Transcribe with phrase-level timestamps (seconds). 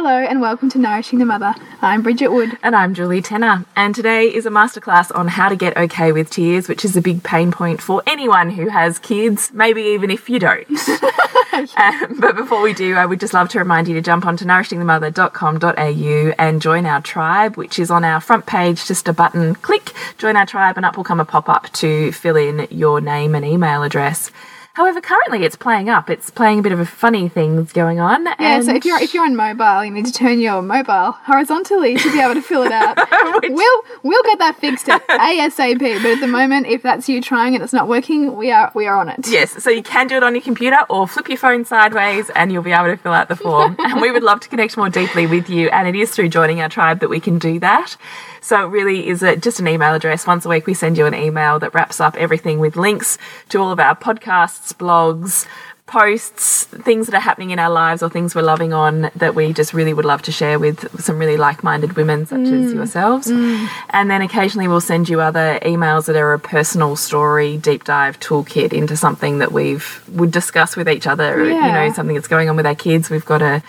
[0.00, 1.56] Hello and welcome to Nourishing the Mother.
[1.82, 2.56] I'm Bridget Wood.
[2.62, 3.64] And I'm Julie Tenner.
[3.74, 7.02] And today is a masterclass on how to get okay with tears, which is a
[7.02, 10.68] big pain point for anyone who has kids, maybe even if you don't.
[11.76, 14.44] um, but before we do, I would just love to remind you to jump onto
[14.44, 19.92] nourishingthemother.com.au and join our tribe, which is on our front page, just a button click,
[20.16, 23.34] join our tribe, and up will come a pop up to fill in your name
[23.34, 24.30] and email address.
[24.78, 26.08] However, currently it's playing up.
[26.08, 28.26] It's playing a bit of a funny things going on.
[28.38, 31.96] Yeah, so if you're if you're on mobile, you need to turn your mobile horizontally
[31.96, 32.96] to be able to fill it out.
[33.42, 35.80] we'll we'll get that fixed ASAP.
[35.80, 38.86] But at the moment, if that's you trying and it's not working, we are we
[38.86, 39.26] are on it.
[39.26, 42.52] Yes, so you can do it on your computer or flip your phone sideways, and
[42.52, 43.74] you'll be able to fill out the form.
[43.80, 46.60] and we would love to connect more deeply with you, and it is through joining
[46.60, 47.96] our tribe that we can do that.
[48.40, 50.26] So it really is a, just an email address.
[50.26, 53.58] Once a week, we send you an email that wraps up everything with links to
[53.58, 55.46] all of our podcasts, blogs,
[55.88, 59.52] posts, things that are happening in our lives or things we're loving on that we
[59.52, 62.64] just really would love to share with some really like minded women such mm.
[62.64, 63.26] as yourselves.
[63.28, 63.68] Mm.
[63.90, 68.20] And then occasionally we'll send you other emails that are a personal story, deep dive
[68.20, 71.66] toolkit into something that we've would discuss with each other, yeah.
[71.66, 73.08] you know, something that's going on with our kids.
[73.10, 73.62] We've got a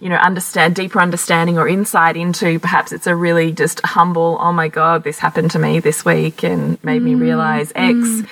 [0.00, 4.52] you know, understand deeper understanding or insight into perhaps it's a really just humble, oh
[4.52, 8.22] my God, this happened to me this week and made mm, me realize X.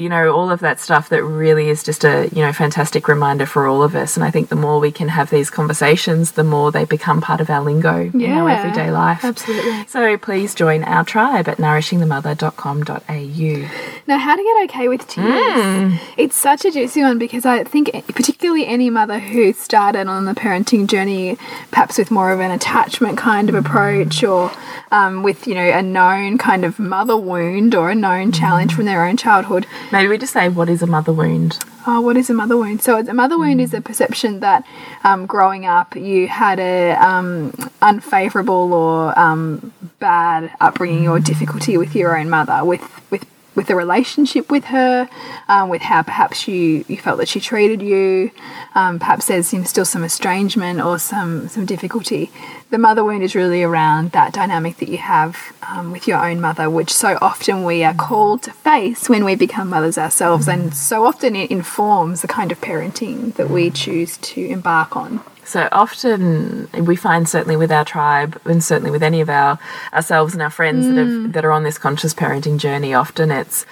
[0.00, 3.44] You know, all of that stuff that really is just a, you know, fantastic reminder
[3.44, 4.16] for all of us.
[4.16, 7.42] And I think the more we can have these conversations, the more they become part
[7.42, 9.22] of our lingo yeah, in our everyday life.
[9.22, 9.86] Absolutely.
[9.88, 13.70] So please join our tribe at nourishingthemother.com.au.
[14.06, 15.28] Now, how to get okay with tears.
[15.28, 16.00] Mm.
[16.16, 20.32] It's such a juicy one because I think, particularly any mother who started on the
[20.32, 21.36] parenting journey,
[21.70, 24.50] perhaps with more of an attachment kind of approach or
[24.90, 28.76] um, with, you know, a known kind of mother wound or a known challenge mm.
[28.76, 31.58] from their own childhood Maybe we just say, what is a mother wound?
[31.86, 32.82] Oh, what is a mother wound?
[32.82, 34.64] So, a mother wound is a perception that
[35.02, 37.52] um, growing up you had a um,
[37.82, 43.74] unfavorable or um, bad upbringing or difficulty with your own mother, with with with the
[43.74, 45.08] relationship with her,
[45.48, 48.30] um, with how perhaps you, you felt that she treated you.
[48.74, 52.30] Um, perhaps there's you know, still some estrangement or some, some difficulty.
[52.70, 56.40] The mother wound is really around that dynamic that you have um, with your own
[56.40, 60.72] mother, which so often we are called to face when we become mothers ourselves, and
[60.74, 65.20] so often it informs the kind of parenting that we choose to embark on.
[65.50, 69.58] So often we find certainly with our tribe and certainly with any of our
[69.92, 70.94] ourselves and our friends mm.
[70.94, 71.32] that have mm.
[71.32, 73.66] that are on this conscious parenting journey, often it's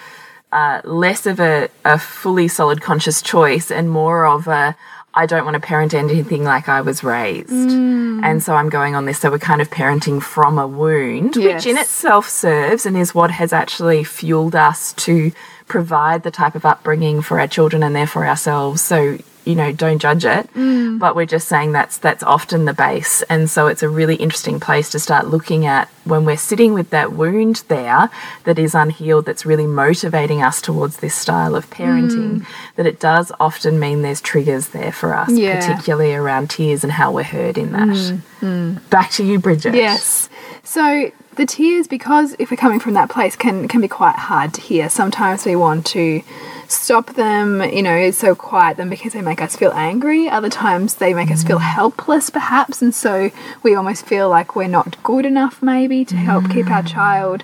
[0.51, 4.75] uh, less of a, a fully solid conscious choice and more of a
[5.13, 7.49] I don't want to parent anything like I was raised.
[7.49, 8.23] Mm.
[8.23, 9.19] And so I'm going on this.
[9.19, 11.65] So we're kind of parenting from a wound, yes.
[11.65, 15.31] which in itself serves and is what has actually fueled us to
[15.67, 18.81] provide the type of upbringing for our children and therefore ourselves.
[18.81, 20.99] So you know don't judge it mm.
[20.99, 24.59] but we're just saying that's that's often the base and so it's a really interesting
[24.59, 28.09] place to start looking at when we're sitting with that wound there
[28.43, 32.45] that is unhealed that's really motivating us towards this style of parenting mm.
[32.75, 35.59] that it does often mean there's triggers there for us yeah.
[35.59, 38.21] particularly around tears and how we're heard in that mm.
[38.41, 38.89] mm.
[38.89, 40.29] back to you bridget yes
[40.63, 44.53] so the tears because if we're coming from that place can can be quite hard
[44.53, 46.21] to hear sometimes we want to
[46.69, 50.29] stop them, you know, so quiet them because they make us feel angry.
[50.29, 51.61] Other times they make us feel mm.
[51.61, 53.31] helpless, perhaps, and so
[53.63, 56.87] we almost feel like we're not good enough, maybe, to help keep our mm.
[56.87, 57.43] child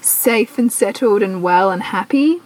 [0.00, 2.40] safe and settled and well and happy.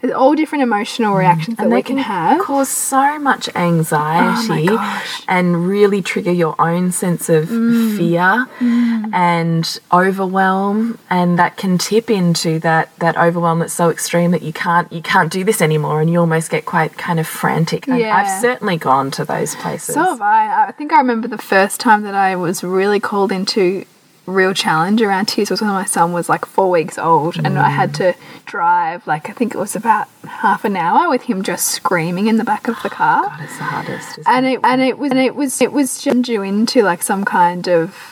[0.00, 1.18] There's all different emotional mm.
[1.18, 2.40] reactions that we can, can, have.
[2.40, 7.96] Cause so much anxiety oh and really trigger your own sense of mm.
[7.96, 9.14] fear mm.
[9.14, 14.52] and overwhelm, and that can tip into that that overwhelm that's so extreme that you
[14.52, 17.86] can't you can't do this anymore, and you almost get quite kind of frantic.
[17.86, 18.16] Yeah.
[18.16, 19.94] I've certainly gone to those places.
[19.94, 20.66] So have I.
[20.68, 23.84] I think I remember the first time that I was really called into
[24.26, 27.44] real challenge around tears was when my son was like four weeks old mm.
[27.44, 28.14] and I had to
[28.46, 32.38] drive like I think it was about half an hour with him just screaming in
[32.38, 33.22] the back of the car.
[33.24, 34.18] God, it's the hardest.
[34.26, 37.24] And it, it and it was and it was it was just into like some
[37.24, 38.10] kind of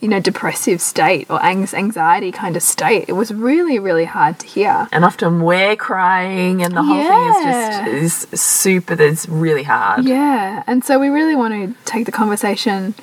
[0.00, 3.06] you know depressive state or anxiety kind of state.
[3.08, 4.86] It was really really hard to hear.
[4.92, 7.84] And often we're crying and the whole yeah.
[7.84, 8.96] thing is just is super.
[8.96, 10.04] That's really hard.
[10.04, 12.94] Yeah, and so we really want to take the conversation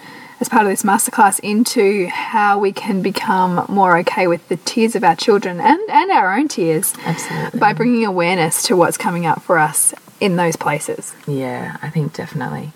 [0.41, 4.95] as part of this masterclass into how we can become more okay with the tears
[4.95, 6.93] of our children and, and our own tears.
[7.05, 7.59] Absolutely.
[7.59, 11.13] By bringing awareness to what's coming up for us in those places.
[11.27, 12.73] Yeah, I think definitely.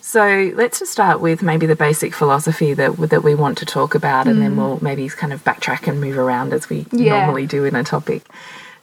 [0.00, 3.94] So let's just start with maybe the basic philosophy that that we want to talk
[3.94, 4.58] about, and then mm.
[4.58, 7.20] we'll maybe kind of backtrack and move around as we Yeah.
[7.20, 8.22] normally do in a topic.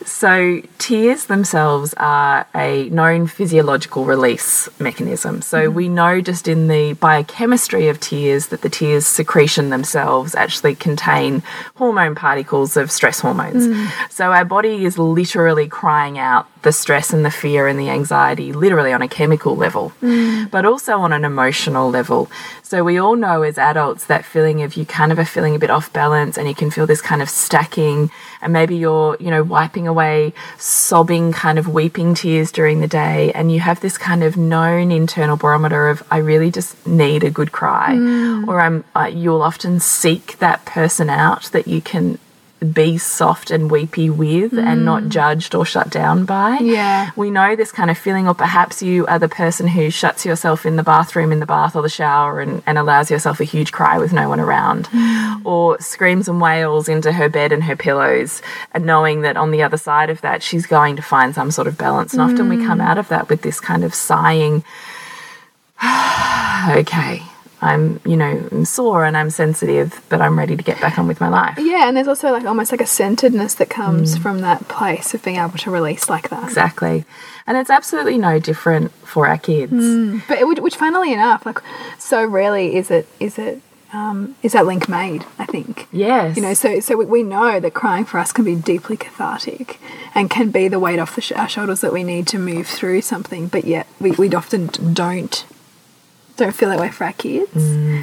[0.05, 5.41] So, tears themselves are a known physiological release mechanism.
[5.41, 5.75] So, mm-hmm.
[5.75, 11.43] we know just in the biochemistry of tears that the tears secretion themselves actually contain
[11.75, 13.67] hormone particles of stress hormones.
[13.67, 14.11] Mm.
[14.11, 18.53] So, our body is literally crying out the stress and the fear and the anxiety,
[18.53, 19.93] literally on a chemical level,
[20.51, 22.29] but also on an emotional level.
[22.63, 25.59] So, we all know as adults that feeling of you kind of are feeling a
[25.59, 28.09] bit off balance and you can feel this kind of stacking,
[28.41, 33.31] and maybe you're, you know, wiping away sobbing, kind of weeping tears during the day,
[33.33, 37.29] and you have this kind of known internal barometer of, I really just need a
[37.29, 37.95] good cry.
[38.47, 42.19] Or I'm, uh, you'll often seek that person out that you can
[42.61, 45.09] be soft and weepy with and not mm.
[45.09, 46.59] judged or shut down by.
[46.59, 47.09] Yeah.
[47.15, 50.63] We know this kind of feeling, or perhaps you are the person who shuts yourself
[50.63, 53.71] in the bathroom, in the bath or the shower, and, and allows yourself a huge
[53.71, 55.43] cry with no one around, mm.
[55.43, 58.43] or screams and wails into her bed and her pillows,
[58.73, 61.67] and knowing that on the other side of that, she's going to find some sort
[61.67, 62.13] of balance.
[62.13, 62.87] And often we come mm.
[62.87, 64.63] out of that with this kind of sighing,
[66.69, 67.23] okay.
[67.61, 71.07] I'm, you know, I'm sore and I'm sensitive, but I'm ready to get back on
[71.07, 71.57] with my life.
[71.59, 75.23] Yeah, and there's also like almost like a centeredness that comes from that place of
[75.23, 76.43] being able to release like that.
[76.45, 77.05] Exactly.
[77.45, 79.71] And it's absolutely no different for our kids.
[80.27, 81.59] But it, would- which, funnily enough, like
[81.99, 83.61] so rarely is it is it
[83.93, 85.25] um, is that link made.
[85.37, 85.87] I think.
[85.91, 86.37] Yes.
[86.37, 89.79] You know, so so we, we know that crying for us can be deeply cathartic,
[90.15, 92.67] and can be the weight off the sh our shoulders that we need to move
[92.67, 93.47] through something.
[93.47, 95.45] But yet we we often don't
[96.43, 97.55] don't feel that way for our kids,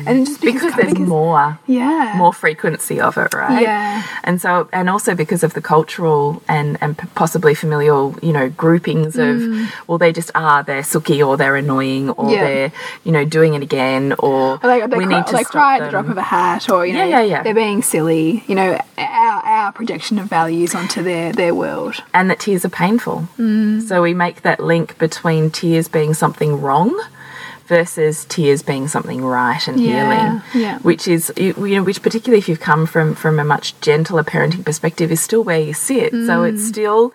[0.09, 3.63] and just because, because there's because- more yeah more frequency of it, right?
[3.63, 4.03] Yeah.
[4.25, 9.17] And so, and also because of the cultural and and possibly familial, you know, groupings
[9.29, 9.37] of,
[9.87, 12.33] well, they just are, they're sooky or they're annoying or Mm.
[12.33, 12.45] Yeah.
[12.47, 12.73] they're,
[13.05, 15.85] you know, doing it again or Or they we cry, need to they cry at
[15.85, 17.43] the drop of a hat, or you know, Yeah, yeah, yeah.
[17.43, 18.45] they're being silly.
[18.49, 21.95] You know, our our projection of values onto their their world.
[22.17, 23.19] and that tears are painful.
[23.39, 23.83] Mm.
[23.89, 26.93] So we make that link between tears being something wrong
[27.69, 30.43] versus tears being something right and Yeah, healing.
[30.65, 30.79] yeah.
[30.79, 34.65] Which is you know which particularly if you've come from from a much gentler parenting
[34.65, 36.11] perspective is still where you sit.
[36.29, 36.69] So it's Mm.
[36.69, 37.13] still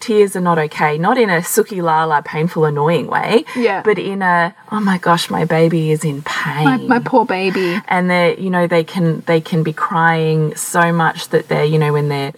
[0.00, 3.82] tears are not okay, not in a suki lala painful annoying way, Yeah.
[3.84, 7.80] but in a oh my gosh my baby is in pain My, my poor baby.
[7.86, 11.78] and they you know they can they can be crying so much that they're you
[11.78, 12.32] know when they're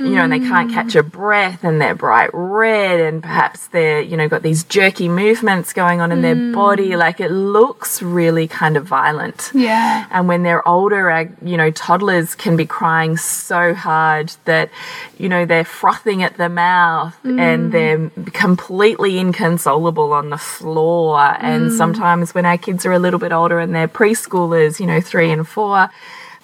[0.00, 4.00] you know and they can't catch a breath and they're bright red and perhaps they're
[4.00, 6.54] you know got these jerky movements going on in their mm.
[6.54, 6.96] body.
[6.96, 9.50] Like it looks really kind of violent.
[9.54, 10.06] Yeah.
[10.10, 14.70] and when they're older, you know, toddlers can be crying so hard that,
[15.18, 17.72] you know, they're frothing at the mouth and mm.
[17.72, 21.36] they're completely inconsolable on the floor.
[21.40, 21.76] And mm.
[21.76, 25.30] sometimes when our kids are a little bit older and they're preschoolers, you know, three
[25.30, 25.90] and four,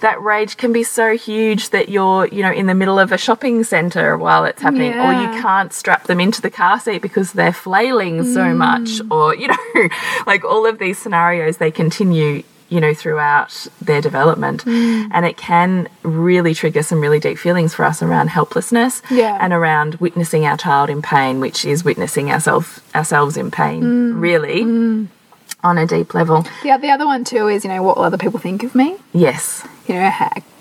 [0.01, 3.19] that rage can be so huge that you're, you know, in the middle of a
[3.19, 7.33] shopping center while it's happening, or you can't strap them into the car seat because
[7.33, 8.57] they're flailing so mm.
[8.57, 9.57] much, or, you know,
[10.27, 14.65] like all of these scenarios, they continue, you know, throughout their development.
[14.65, 15.11] Mm.
[15.13, 19.39] And it can really trigger some really deep feelings for us around helplessness Yeah.
[19.41, 24.21] and around witnessing our child in pain, which is witnessing ourselves ourselves in pain, mm.
[24.21, 25.09] really.
[25.63, 26.43] On a deep level.
[26.63, 28.97] The, the other one too is you know what will other people think of me.
[29.15, 29.67] Yes.
[29.87, 30.11] You know,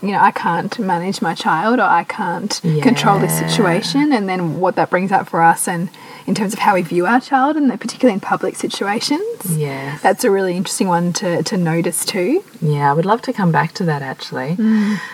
[0.01, 4.59] you know, I can't manage my child, or I can't control this situation, and then
[4.59, 5.89] what that brings up for us, and
[6.25, 9.57] in terms of how we view our child, and particularly in public situations.
[9.57, 10.01] Yes.
[10.01, 12.43] That's a really interesting one to, to notice too.
[12.61, 14.57] Yeah, I would love to come back to that actually.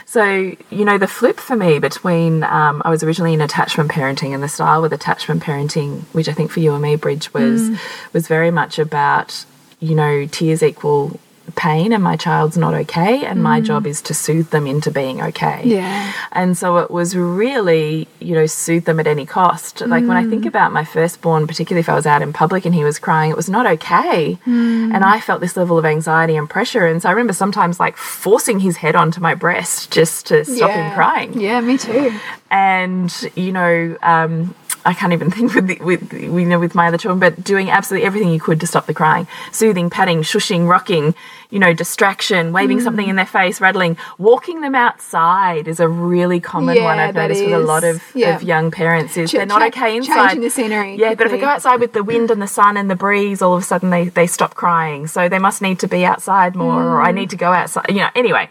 [0.06, 4.34] So, you know, the flip for me between um, I was originally in attachment parenting
[4.34, 7.72] and the style with attachment parenting, which I think for you and me, Bridge, was
[8.14, 9.46] was very much about,
[9.80, 11.20] you know, tears equal
[11.56, 13.66] pain and my child's not okay and my mm.
[13.66, 15.62] job is to soothe them into being okay.
[15.64, 16.14] Yeah.
[16.32, 19.82] And so it was really, you know, soothe them at any cost.
[19.82, 20.48] Like when I think mm.
[20.48, 23.38] about my firstborn, particularly if I was out in public and he was crying, it
[23.38, 24.38] was not okay.
[24.46, 24.94] Mm.
[24.94, 26.86] And I felt this level of anxiety and pressure.
[26.86, 30.72] And so I remember sometimes like forcing his head onto my breast just to stop
[30.72, 32.14] him crying Yeah, me too.
[32.50, 36.88] and you know um, I can't even think with the, with you know with my
[36.88, 40.68] other children, but doing absolutely everything you could to stop the crying, soothing, patting, shushing,
[40.68, 41.16] rocking,
[41.52, 43.10] you know, distraction, waving something Mm.
[43.10, 47.54] in their face, rattling, walking them outside is a really common one I've noticed with
[47.54, 48.36] a lot of, Yeah.
[48.36, 50.16] of young parents is Ch- they're not okay inside.
[50.28, 52.78] changing the scenery Yeah, but if I go outside with the wind and the sun
[52.78, 55.08] and the breeze, all of a sudden they they stop crying.
[55.08, 57.08] So they must need to be outside more, or Mm.
[57.08, 57.88] I need to go outside.
[57.90, 58.50] You know, anyway.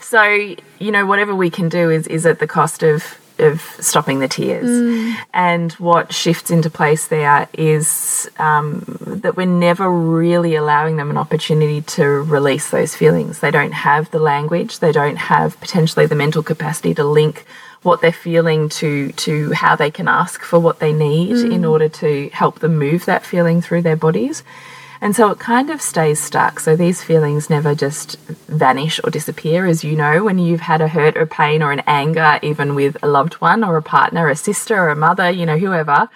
[0.00, 0.22] So,
[0.78, 4.28] you know, whatever we can do is is at the cost of of stopping the
[4.28, 4.68] tears.
[5.32, 8.84] And what shifts into place there is um,
[9.22, 13.40] that we're never really allowing them an opportunity to release those feelings.
[13.40, 17.44] They don't have the language, they don't have potentially the mental capacity to link
[17.82, 21.88] what they're feeling to to how they can ask for what they need in order
[21.88, 24.42] to help them move that feeling through their bodies.
[25.02, 26.60] And so it kind of stays stuck.
[26.60, 30.88] So these feelings never just vanish or disappear, as you know, when you've had a
[30.88, 34.36] hurt or pain or an anger, even with a loved one or a partner, a
[34.36, 36.10] sister or a mother, you know, whoever.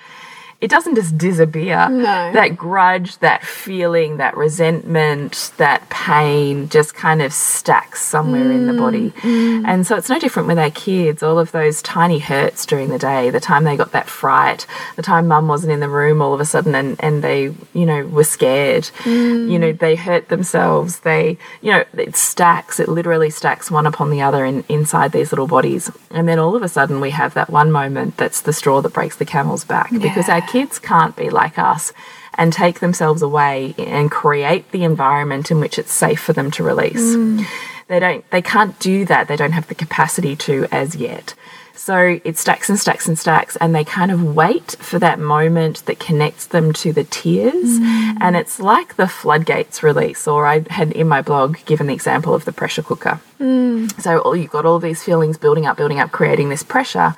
[0.61, 1.89] It doesn't just disappear.
[1.89, 2.33] No.
[2.33, 8.73] That grudge, that feeling, that resentment, that pain just kind of stacks somewhere in the
[8.73, 9.11] mm, body.
[9.23, 9.65] Mm.
[9.67, 11.23] And so it's no different with our kids.
[11.23, 15.03] All of those tiny hurts during the day, the time they got that fright, the
[15.03, 18.07] time mum wasn't in the room all of a sudden and, and they, you know,
[18.07, 18.85] were scared.
[19.05, 19.51] Mm.
[19.51, 21.01] You know, they hurt themselves.
[21.01, 25.33] They, you know, it stacks, it literally stacks one upon the other in, inside these
[25.33, 25.91] little bodies.
[26.11, 28.93] And then all of a sudden we have that one moment that's the straw that
[28.93, 31.93] breaks the camel's back because our kids can't be like us
[32.37, 36.63] and take themselves away and create the environment in which it's safe for them to
[36.63, 37.17] release.
[37.17, 37.47] Mm.
[37.89, 39.29] They don't they can't do that.
[39.29, 41.35] They don't have the capacity to as yet.
[41.77, 45.85] So it stacks and stacks and stacks, and they kind of wait for that moment
[45.87, 47.79] that connects them to the tears.
[47.79, 48.19] Mm.
[48.21, 52.35] And it's like the floodgates release, or I had in my blog given the example
[52.35, 53.21] of the pressure cooker.
[53.39, 54.01] Mm.
[54.01, 57.15] So all you've got all these feelings building up, building up, creating this pressure.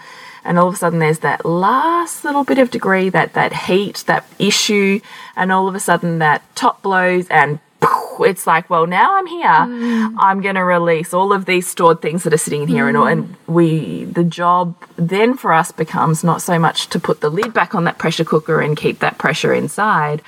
[0.46, 4.04] And all of a sudden there's that last little bit of degree, that that heat,
[4.06, 5.00] that issue,
[5.36, 7.58] and all of a sudden that top blows and
[8.20, 9.46] it's like, well, now I'm here.
[9.46, 10.14] Mm.
[10.18, 12.96] I'm going to release all of these stored things that are sitting in here, and,
[12.96, 13.36] all, and mm.
[13.46, 17.74] we, the job then for us becomes not so much to put the lid back
[17.74, 20.22] on that pressure cooker and keep that pressure inside,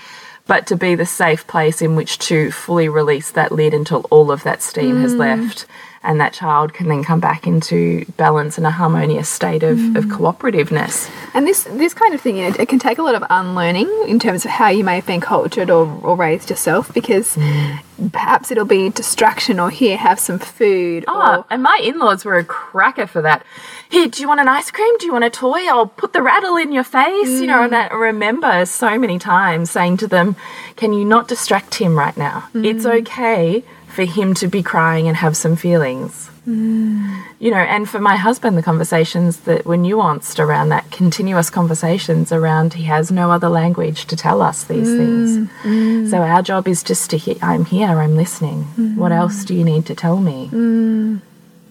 [0.47, 4.31] but to be the safe place in which to fully release that lid until all
[4.31, 5.19] of that steam has mm.
[5.19, 5.67] left.
[6.09, 10.05] And that child can then come back into balance and a harmonious state of, of
[10.07, 10.11] mm.
[10.11, 11.11] cooperativeness.
[11.35, 13.91] And this this kind of thing, you know, it can take a lot of unlearning
[14.09, 17.79] in terms of how you may have been cultured or, or raised yourself, because mm.
[18.11, 21.05] perhaps it'll be distraction or here, have some food.
[21.07, 23.45] Oh, or, and my in-laws were a cracker for that.
[23.91, 24.97] Here, do you want an ice cream?
[24.97, 25.69] Do you want a toy?
[25.69, 27.39] I'll put the rattle in your face.
[27.39, 28.01] You know, and I mm.
[28.01, 30.37] remember so many times saying to them,
[30.77, 32.49] "Can you not distract him right now?
[32.55, 33.63] It's okay
[33.99, 37.25] for him to be crying and have some feelings." Mm.
[37.39, 42.33] You know, and for my husband, the conversations that were nuanced around that, continuous conversations
[42.33, 45.51] around he has no other language to tell us these mm, things.
[45.63, 46.11] Mm.
[46.11, 48.59] So our job is just to hear, I'm here, I'm listening.
[49.03, 50.49] What else do you need to tell me?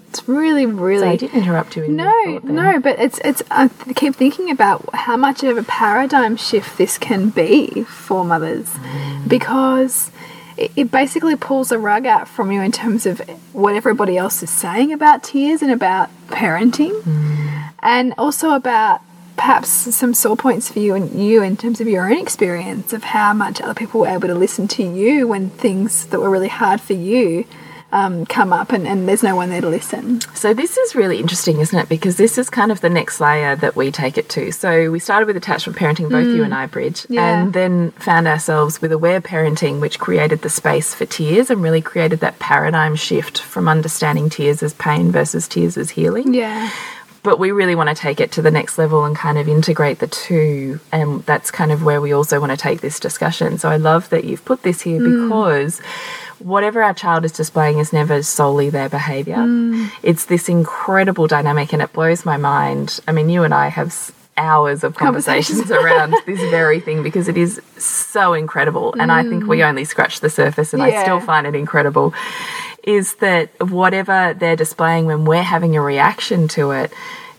[0.10, 1.02] it's really, really.
[1.02, 1.84] So I did interrupt you.
[1.84, 3.44] In No, no, but it's it's.
[3.52, 8.70] I keep thinking about how much of a paradigm shift this can be for mothers,
[9.28, 10.12] because
[10.58, 13.20] it, it basically pulls the rug out from you in terms of
[13.54, 17.70] what everybody else is saying about tears and about parenting, mm.
[17.80, 19.02] and also about
[19.36, 23.04] perhaps some sore points for you and you in terms of your own experience of
[23.04, 26.48] how much other people were able to listen to you when things that were really
[26.48, 27.46] hard for you.
[27.90, 30.20] Um, come up and, and there's no one there to listen.
[30.36, 31.88] So this is really interesting, isn't it?
[31.88, 34.52] Because this is kind of the next layer that we take it to.
[34.52, 37.44] So we started with attachment parenting, both you and I, Bridge, Yeah.
[37.44, 41.82] and then found ourselves with aware parenting, which created the space for tears and really
[41.82, 46.34] created that paradigm shift from understanding tears as pain versus tears as healing.
[46.34, 46.70] Yeah.
[47.24, 50.00] but we really want to take it to the next level and kind of integrate
[50.00, 53.68] the two and that's kind of where we also want to take this discussion so
[53.70, 55.82] i love that you've put this here because
[56.40, 59.38] whatever our child is displaying is never solely their behavior.
[59.38, 59.92] Mm.
[60.04, 63.00] It's this incredible dynamic and it blows my mind.
[63.08, 67.38] I mean you and i have hours of conversations around this very thing because it
[67.38, 69.68] is so incredible and i think we mm.
[69.68, 72.14] only scratch the surface and i still find it incredible
[72.88, 76.92] is that whatever they're displaying when we're having a reaction to it,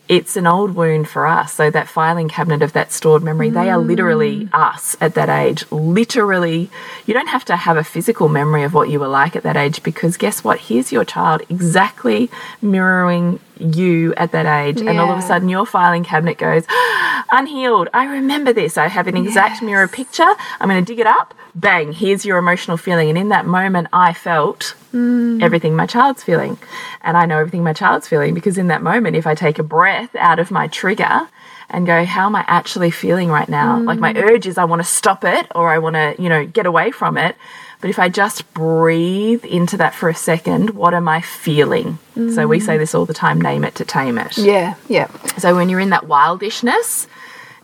[0.08, 1.52] it's an old wound for us.
[1.52, 4.50] So that filing cabinet of that stored memory, they are literally mm.
[4.52, 5.70] us at that age.
[5.70, 6.70] Literally,
[7.06, 9.56] you don't have to have a physical memory of what you were like at that
[9.56, 10.58] age because guess what?
[10.60, 12.30] Here's your child exactly
[12.62, 14.80] mirroring you at that age.
[14.80, 17.88] And all of a sudden your filing cabinet goes, ah, unhealed.
[17.92, 18.78] I remember this.
[18.78, 20.28] I have an exact mirror picture.
[20.60, 21.34] I'm going to dig it up.
[21.54, 23.08] Bang, here's your emotional feeling.
[23.08, 25.42] And in that moment, I felt hmm.
[25.42, 26.58] everything my child's feeling.
[27.02, 29.62] And I know everything my child's feeling because in that moment, if I take a
[29.62, 31.28] breath out of my trigger
[31.70, 33.80] and go, how am I actually feeling right now?
[33.80, 34.18] Like my hmm.
[34.18, 36.90] urge is I want to stop it or I want to, you know, get away
[36.90, 37.36] from it.
[37.80, 41.98] But if I just breathe into that for a second, what am I feeling?
[42.34, 44.36] So we say this all the time name it to tame it.
[44.36, 45.06] Yeah, yeah.
[45.38, 47.06] So when you're in that wildishness,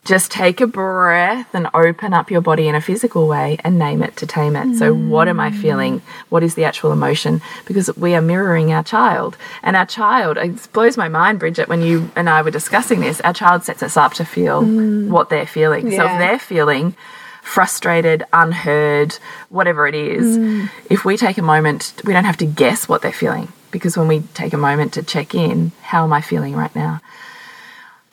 [0.04, 4.02] just take a breath and open up your body in a physical way and name
[4.02, 4.76] it to tame it.
[4.76, 6.02] So, what am I feeling?
[6.28, 7.40] What is the actual emotion?
[7.64, 9.38] Because we are mirroring our child.
[9.62, 13.20] And our child, it blows my mind, Bridget, when you and I were discussing this,
[13.22, 14.62] our child sets us up to feel
[15.08, 15.90] what they're feeling.
[15.90, 16.94] So, if they're feeling
[17.44, 19.18] frustrated, unheard,
[19.50, 23.12] whatever it is, if we take a moment, we don't have to guess what they're
[23.12, 23.52] feeling.
[23.70, 27.00] Because when we take a moment to check in, how am I feeling right now?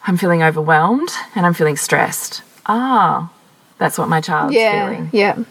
[0.05, 2.43] I'm feeling overwhelmed and I'm feeling stressed.
[2.65, 3.31] Ah,
[3.77, 5.09] that's what my child's yeah, feeling.
[5.13, 5.43] yeah.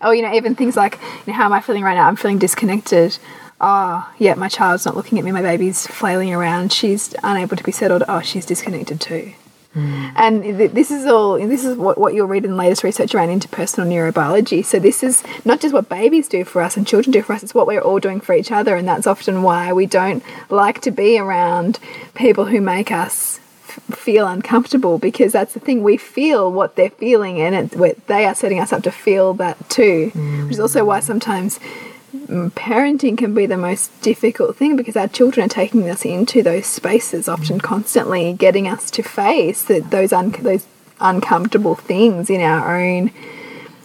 [0.00, 2.08] Oh, you know, even things like, you know, how am I feeling right now?
[2.08, 3.18] I'm feeling disconnected.
[3.60, 5.32] Oh, yeah, my child's not looking at me.
[5.32, 6.72] My baby's flailing around.
[6.72, 8.02] She's unable to be settled.
[8.08, 9.32] Oh, she's disconnected too.
[9.76, 11.38] And th- this is all.
[11.38, 14.64] This is what, what you'll read in the latest research around interpersonal neurobiology.
[14.64, 17.42] So this is not just what babies do for us and children do for us.
[17.42, 20.80] It's what we're all doing for each other, and that's often why we don't like
[20.82, 21.78] to be around
[22.14, 26.90] people who make us f- feel uncomfortable because that's the thing we feel what they're
[26.90, 30.10] feeling and it, they are setting us up to feel that too
[30.44, 35.08] which is also why sometimes mm, parenting can be the most difficult thing because our
[35.08, 40.12] children are taking us into those spaces often constantly getting us to face that those
[40.12, 40.66] un those
[41.00, 43.10] uncomfortable things in our own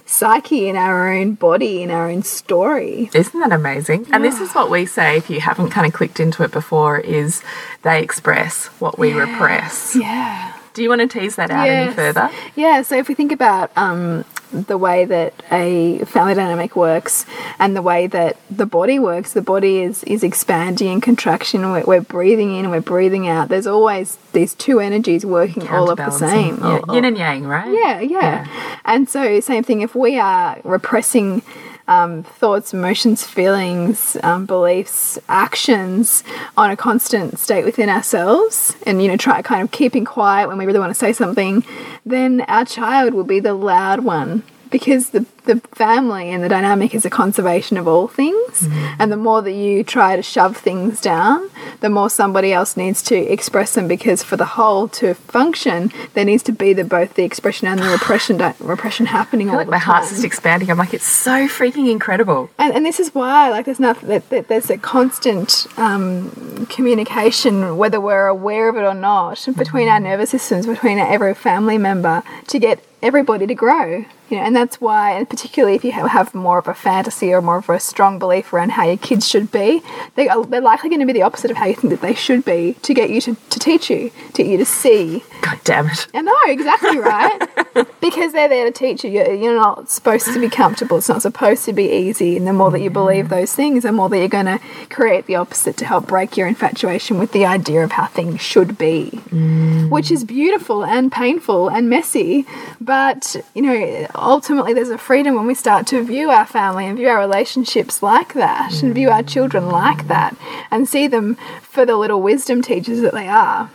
[0.06, 4.06] psyche in our own body in our own story Isn't that amazing?
[4.12, 6.98] And this is what we say if you haven't kind of clicked into it before
[6.98, 7.42] is
[7.82, 9.94] they express what we repress.
[9.96, 12.30] yeah Do you want to tease that out any further?
[12.56, 17.26] Yeah, so if we think about um, the way that a family dynamic works
[17.58, 21.70] and the way that the body works, the body is, is expanding and contraction.
[21.70, 23.48] We're, we're breathing in, and we're breathing out.
[23.48, 26.58] There's always these two energies working all of the same.
[26.58, 26.80] Yeah.
[26.92, 27.72] Yin and yang, right?
[27.72, 31.42] yeah, yeah, And so, same thing, if we are repressing
[31.88, 36.24] um, thoughts, emotions, feelings, um, beliefs, actions
[36.56, 40.58] on a constant state within ourselves, and you know, try kind of keeping quiet when
[40.58, 41.64] we really want to say something,
[42.06, 46.94] then our child will be the loud one because the, the family and the dynamic
[46.94, 48.68] is a conservation of all things.
[48.98, 53.02] And the more that you try to shove things down, the more somebody else needs
[53.04, 57.14] to express them because for the whole to function, there needs to be the both
[57.14, 59.94] the expression and the repression repression happening all like the my time.
[59.94, 60.70] heart's just expanding.
[60.70, 62.50] I'm like, it's so freaking incredible.
[62.58, 68.00] And, and this is why, like, there's nothing that, there's a constant um, communication, whether
[68.00, 72.58] we're aware of it or not, between our nervous systems, between every family member, to
[72.58, 74.04] get everybody to grow.
[74.28, 77.40] You know, and that's why, and particularly if you have, more of a fantasy or
[77.40, 79.82] more of a strong belief around how your kids should be,
[80.14, 82.14] they are, they're likely going to be the opposite of how you think that they
[82.14, 85.58] should be to get you to, to teach you, to get you to see God
[85.64, 86.06] damn it.
[86.14, 87.40] I know, exactly right.
[88.00, 89.10] because they're there to teach you.
[89.10, 90.98] You're, you're not supposed to be comfortable.
[90.98, 92.36] It's not supposed to be easy.
[92.36, 92.94] And the more that you mm.
[92.94, 96.36] believe those things, the more that you're going to create the opposite to help break
[96.36, 99.90] your infatuation with the idea of how things should be, mm.
[99.90, 102.46] which is beautiful and painful and messy.
[102.80, 106.98] But, you know, ultimately there's a freedom when we start to view our family and
[106.98, 110.36] view our relationships like that and view our children like that
[110.68, 113.70] and see them for the little wisdom teachers that they are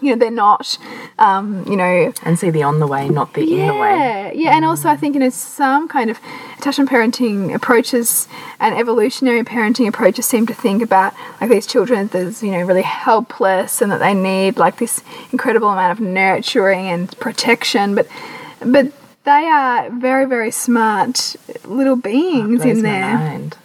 [0.00, 0.78] you know they're not
[1.18, 3.90] um, you know And see the on the way, not the in the way.
[3.90, 6.20] yeah yeah and also i think you know some kind of
[6.58, 8.28] attachment parenting approaches
[8.60, 12.82] and evolutionary parenting approaches seem to think about like these children as you know really
[12.82, 18.06] helpless and that they need like this incredible amount of nurturing and protection but
[18.64, 18.92] but
[19.24, 23.56] they are very very smart little beings Blows in there mind.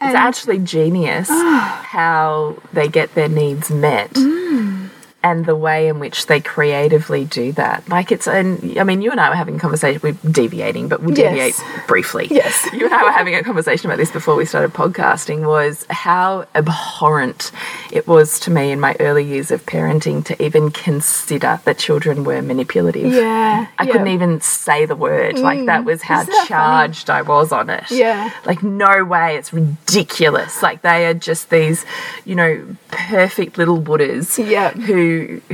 [0.00, 4.10] And- It's actually genius how they get their needs met.
[4.12, 4.77] Mm.
[5.20, 7.88] And the way in which they creatively do that.
[7.88, 11.02] Like it's, and I mean, you and I were having a conversation, we're deviating, but
[11.02, 11.56] we'll Yes.
[11.58, 12.28] deviate briefly.
[12.30, 12.68] Yes.
[12.78, 16.46] You and I were having a conversation about this before we started podcasting was how
[16.54, 17.50] abhorrent
[17.90, 22.22] it was to me in my early years of parenting to even consider that children
[22.22, 23.12] were manipulative.
[23.12, 23.90] yeah I yeah.
[23.92, 25.34] couldn't even say the word.
[25.34, 25.42] Mm.
[25.42, 26.46] Like that was how that funny?
[26.46, 27.90] charged I was on it.
[27.90, 28.30] Yeah.
[28.46, 29.36] Like no way.
[29.36, 30.62] It's ridiculous.
[30.62, 31.84] Like they are just these,
[32.24, 34.70] you know, perfect little Buddhas Yeah.
[34.70, 35.07] who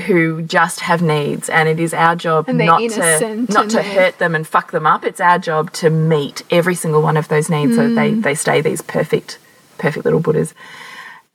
[0.06, 4.34] who just have needs and it is our job not to not to hurt them
[4.34, 5.04] and fuck them up.
[5.04, 7.94] It's our job to meet every single one of those needs so Mm.
[7.94, 9.38] they, they stay these perfect
[9.78, 10.54] perfect little Buddhas.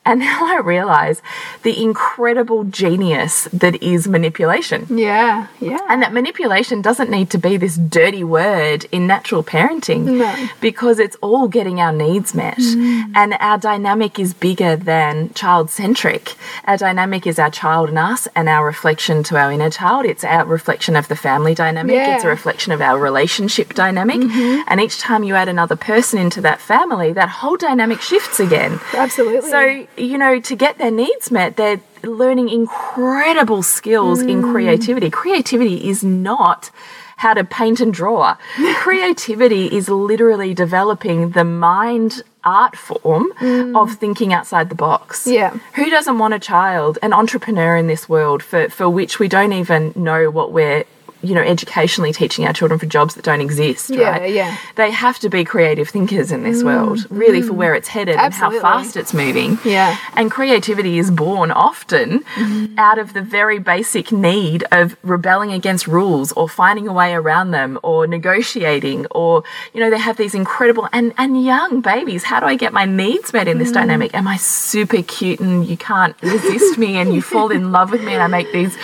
[0.10, 1.22] And now I realize
[1.67, 4.80] the incredible genius that is manipulation.
[4.89, 10.02] yeah yeah And that manipulation doesn't need to be this dirty word in natural parenting
[10.24, 10.32] No.
[10.67, 12.58] because it's all getting our needs met.
[12.58, 13.12] Mm.
[13.22, 16.24] And our dynamic is bigger than child centric.
[16.69, 20.02] Our dynamic is our child and us and our reflection to our inner child.
[20.12, 24.19] It's our reflection of the family dynamic, it's a reflection of our relationship dynamic.
[24.22, 24.62] Mm-hmm.
[24.69, 28.80] And each time you add another person into that family, that whole dynamic shifts again.
[29.06, 29.62] absolutely So,
[29.99, 34.51] you know, to get their needs met, they're learning incredible skills in mm.
[34.51, 35.09] creativity.
[35.09, 36.71] Creativity is not
[37.17, 38.38] how to paint and draw.
[38.75, 43.77] Creativity is literally developing the mind art form mm.
[43.77, 45.27] of thinking outside the box.
[45.27, 45.57] Yeah.
[45.75, 49.51] Who doesn't want a child, an entrepreneur in this world for, for which we don't
[49.51, 50.85] even know what we're
[51.21, 54.34] you know, educationally teaching our children for jobs that don't exist, Yeah, right?
[54.34, 54.58] yeah.
[54.75, 57.58] They have to be creative thinkers in this mm, world, really, for mm.
[57.58, 58.58] where it's headed Absolutely.
[58.58, 59.58] and how fast it's moving.
[59.65, 59.97] Yeah.
[60.15, 62.79] And creativity is born often mm-hmm.
[62.79, 67.51] out of the very basic need of rebelling against rules or finding a way around
[67.51, 72.23] them or negotiating or, you know, they have these incredible and, and young babies.
[72.23, 73.75] How do I get my needs met in this mm.
[73.75, 74.13] dynamic?
[74.13, 78.03] Am I super cute and you can't resist me and you fall in love with
[78.03, 78.77] me and I make these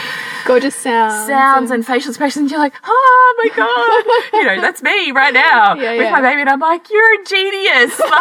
[0.46, 1.28] Gorgeous sounds.
[1.28, 2.52] sounds and facial expressions.
[2.52, 6.12] You're like, oh my God, you know, that's me right now Yeah, with yeah.
[6.12, 6.42] my baby.
[6.42, 8.00] And I'm like, you're a genius.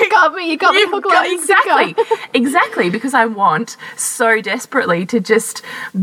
[0.00, 0.50] You got me.
[0.50, 0.86] You got me.
[1.00, 1.94] Got- and exactly,
[2.34, 5.62] exactly, because I want so desperately to just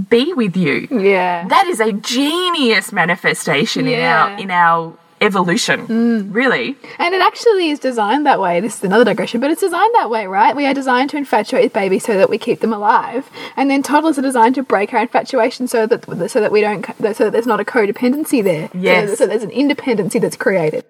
[0.09, 0.87] be with you.
[0.91, 1.47] Yeah.
[1.47, 4.37] That is a genius manifestation Yeah.
[4.37, 5.87] in our in our evolution.
[5.87, 6.33] Mm.
[6.33, 8.59] Really, And it actually is designed that way.
[8.59, 10.55] This is another digression, but it's designed that way, right?
[10.55, 13.81] We are designed to infatuate with babies so that we keep them alive, and then
[13.81, 17.31] toddlers are designed to break our infatuation so that so that we don't so that
[17.31, 18.67] there's not a codependency there.
[18.69, 19.17] So- Yes.
[19.17, 20.83] So, there's an independency that's created.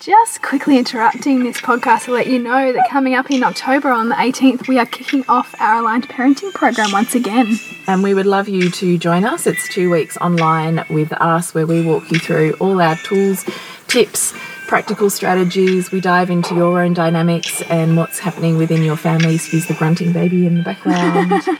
[0.00, 4.08] Just quickly interrupting this podcast to let you know that coming up in October on
[4.08, 7.56] the 18th, we are kicking off our aligned parenting program once again.
[7.86, 9.46] and we would love you to join us.
[9.46, 13.44] It's two weeks online with us, where we walk you through all our tools,
[13.88, 14.32] tips.
[14.68, 15.92] Practical strategies.
[15.92, 19.34] We dive into your own dynamics and what's happening within your family.
[19.34, 21.42] Excuse the grunting baby in the background.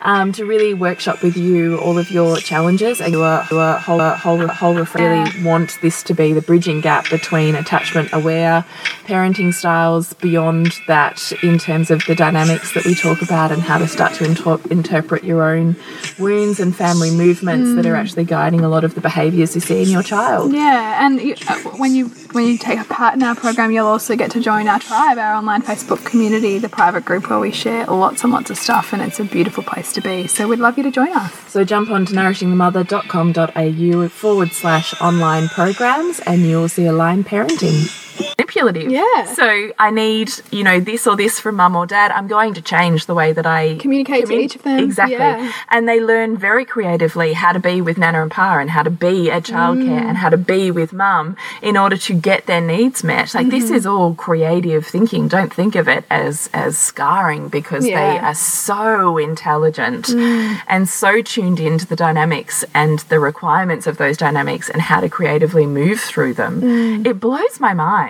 [0.00, 4.46] um, to really workshop with you all of your challenges and your, your whole, whole,
[4.46, 8.64] whole really want this to be the bridging gap between attachment aware
[9.08, 13.78] parenting styles beyond that in terms of the dynamics that we talk about and how
[13.78, 15.74] to start to inter- interpret your own
[16.18, 19.82] wounds and family movements that are actually guiding a lot of the behaviors you see
[19.82, 20.52] in your child.
[20.52, 24.14] Yeah, and you, uh, when you when you take part in our program, you'll also
[24.14, 27.86] get to join our tribe, our online Facebook community, the private group where we share
[27.86, 30.26] lots and lots of stuff, and it's a beautiful place to be.
[30.26, 31.32] So we'd love you to join us.
[31.48, 38.07] So jump on to nourishingthemother.com.au forward slash online programs and you'll see Align Parenting.
[38.38, 38.90] Manipulative.
[38.90, 39.24] Yeah.
[39.34, 42.10] So I need, you know, this or this from mum or dad.
[42.10, 44.78] I'm going to change the way that I Communicate to each of them.
[44.80, 45.16] Exactly.
[45.16, 45.52] Yeah.
[45.68, 48.90] And they learn very creatively how to be with Nana and Pa and how to
[48.90, 50.08] be at childcare Mm.
[50.08, 53.34] and how to be with mum in order to get their needs met.
[53.34, 53.50] Like Mm-hmm.
[53.58, 55.28] this is all creative thinking.
[55.28, 60.58] Don't think of it as as scarring because they are so intelligent Mm.
[60.66, 65.08] and so tuned into the dynamics and the requirements of those dynamics and how to
[65.08, 66.60] creatively move through them.
[66.62, 67.06] Mm.
[67.06, 68.07] It blows my mind.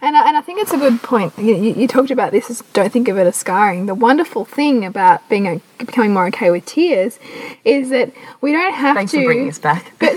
[0.00, 1.32] And I, and I think it's a good point.
[1.38, 2.50] You, you, talked about this.
[2.50, 3.86] As, don't think of it as scarring.
[3.86, 7.18] The wonderful thing about being a, becoming more okay with tears
[7.64, 8.98] is that we don't have to.
[8.98, 9.92] Thanks for bringing us back.
[9.98, 10.12] But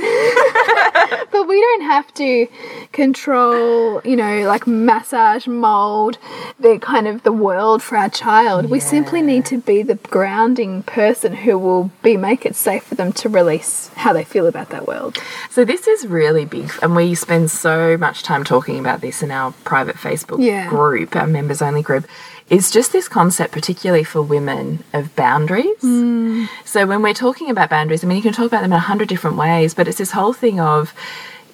[1.48, 2.48] we don't have to
[2.92, 6.18] control, you know, like massage, mold
[6.60, 8.70] the kind of the world for our child.
[8.70, 12.96] We simply need to be the grounding person who will be make it safe for
[12.96, 15.18] them to release how they feel about that world.
[15.50, 19.32] So this is really big, and we spend so much time talking about this in
[19.32, 20.70] our private Facebook Yeah.
[20.70, 22.06] group, our members only group.
[22.50, 25.82] It's just this concept, particularly for women, of boundaries.
[25.82, 26.46] Hmm.
[26.66, 28.80] So when we're talking about boundaries, I mean, you can talk about them in a
[28.80, 30.94] hundred different ways, but it's this whole thing of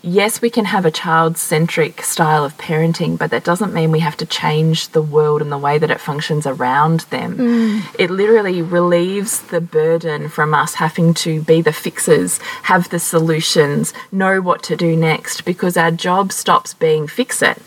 [0.01, 3.99] yes, we can have a child centric style of parenting, but that doesn't mean we
[3.99, 7.35] have to change the world and the way that it functions around them.
[7.35, 7.79] Hmm.
[7.97, 13.93] It literally relieves the burden from us having to be the fixers, have the solutions,
[14.11, 17.61] know what to do next, because our job stops being fix it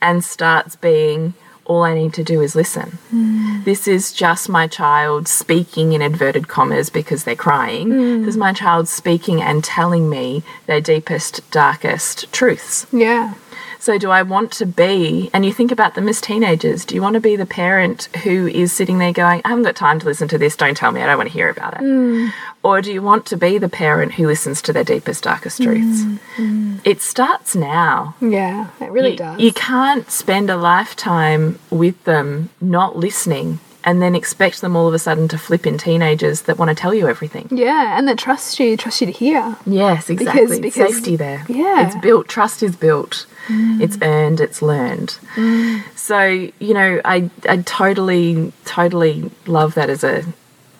[0.00, 1.34] and starts being
[1.68, 2.98] all I need to do is listen.
[3.14, 3.64] Mm.
[3.64, 7.88] This is just my child speaking in inverted commas because they're crying.
[7.88, 8.24] Mm.
[8.24, 12.86] This is my child speaking and telling me their deepest, darkest truths.
[12.90, 13.34] Yeah.
[13.80, 17.02] So, do I want to be, and you think about them as teenagers, do you
[17.02, 20.06] want to be the parent who is sitting there going, I haven't got time to
[20.06, 21.80] listen to this, don't tell me, I don't want to hear about it?
[21.80, 22.28] Hmm.
[22.62, 25.64] Or do you want to be the parent who listens to their deepest, darkest hmm.
[25.64, 26.20] truths?
[26.36, 26.76] Hmm.
[26.84, 28.16] It starts now.
[28.20, 28.68] Yeah.
[28.80, 29.40] It really You- does.
[29.40, 34.92] You can't spend a lifetime with them not listening and then expect them all of
[34.92, 37.48] a sudden to flip in teenagers that want to tell you everything.
[37.50, 39.56] yeah, and that trust you, trust you to hear.
[39.64, 40.42] Yes, exactly.
[40.42, 41.42] Because- because- Safety there.
[41.48, 41.86] Yeah.
[41.86, 43.24] It's built, trust is built.
[43.46, 43.80] Mm.
[43.80, 45.16] It's earned, it's learned.
[45.36, 45.82] Mm.
[45.96, 46.20] So,
[46.58, 50.22] you know, I I totally, totally love that as a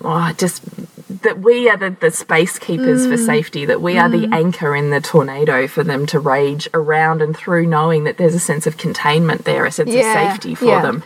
[0.05, 0.63] oh, just
[1.23, 3.25] that we are the, the space keepers for mm.
[3.25, 7.35] safety, that we are the anchor in the tornado for them to rage around and
[7.35, 10.67] through, knowing that there's a sense of containment there, a sense Yeah, of safety for
[10.67, 10.83] yeah.
[10.83, 11.03] them.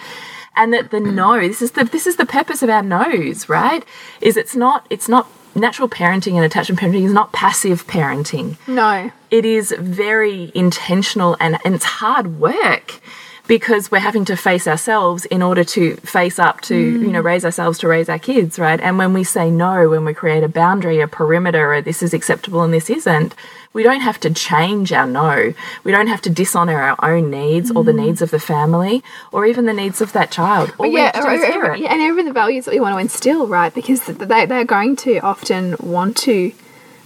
[0.57, 1.15] And that the mm.
[1.15, 3.85] no this is the this is the purpose of our no's right?
[4.21, 8.57] Is it's not it's not natural parenting and attachment parenting is not passive parenting.
[8.67, 9.11] No.
[9.31, 13.01] it is very intentional and, and it's hard work
[13.46, 17.24] because we're having to face ourselves in order to face up to you know mm.
[17.24, 18.81] raise ourselves to raise our kids right?
[18.81, 22.14] And when we say no when we create a boundary a perimeter or this is
[22.14, 23.35] acceptable and this isn't
[23.72, 25.55] we don't have to change our no.
[25.85, 28.07] We don't have to dishonor our own needs or the mm.
[28.07, 30.76] needs of the family or even the needs of that child.
[30.78, 33.46] We yeah, do or- or- yeah, and even the values that we want to instill,
[33.46, 33.72] right?
[33.72, 36.52] Because they they're going to often want to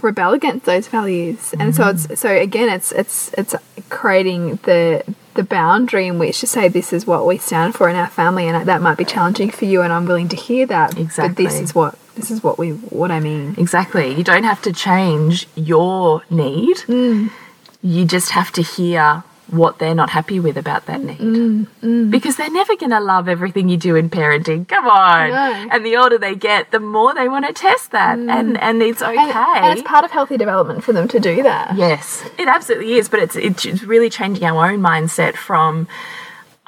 [0.06, 2.12] rebel against those values, and so Mm-hmm.
[2.12, 3.54] it's so again, it's it's it's
[3.88, 5.02] creating the
[5.34, 8.44] the boundary in which to say this is what we stand for in our family,
[8.48, 10.88] and that might be challenging for you, and I'm willing to hear that.
[10.98, 11.44] Exactly.
[11.44, 13.54] But this is what this is what we what I mean.
[13.58, 14.14] Exactly.
[14.14, 16.78] You don't have to change your need.
[17.82, 21.18] You just have to hear what they're not happy with about that need.
[21.18, 22.10] Mm, mm.
[22.10, 24.66] Because they're never going to love everything you do in parenting.
[24.66, 25.30] Come on.
[25.30, 25.68] No.
[25.70, 28.18] And the older they get, the more they want to test that.
[28.18, 28.30] Mm.
[28.30, 29.16] And and it's okay.
[29.16, 31.76] And, and it's part of healthy development for them to do that.
[31.76, 33.08] Yes, it absolutely is.
[33.08, 35.86] But it's it's really changing our own mindset from.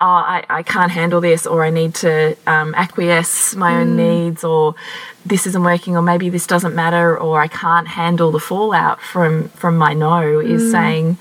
[0.01, 4.45] Oh, I, I can't handle this, or I need to um, acquiesce my own needs,
[4.45, 4.77] or
[5.27, 9.49] this isn't working, or maybe this doesn't matter, or I can't handle the fallout from
[9.49, 10.39] from my no.
[10.39, 11.19] Is saying,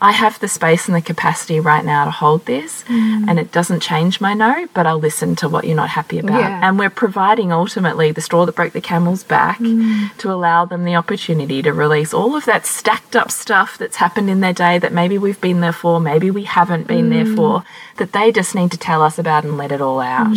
[0.00, 3.24] I have the space and the capacity right now to hold this, mm.
[3.28, 6.38] and it doesn't change my no, but I'll listen to what you're not happy about.
[6.40, 6.60] Yeah.
[6.62, 10.14] And we're providing ultimately the straw that broke the camel's back mm.
[10.18, 14.28] to allow them the opportunity to release all of that stacked up stuff that's happened
[14.28, 17.34] in their day that maybe we've been there for, maybe we haven't been there mm.
[17.34, 17.64] for,
[17.96, 20.36] that they just need to tell us about and let it all out.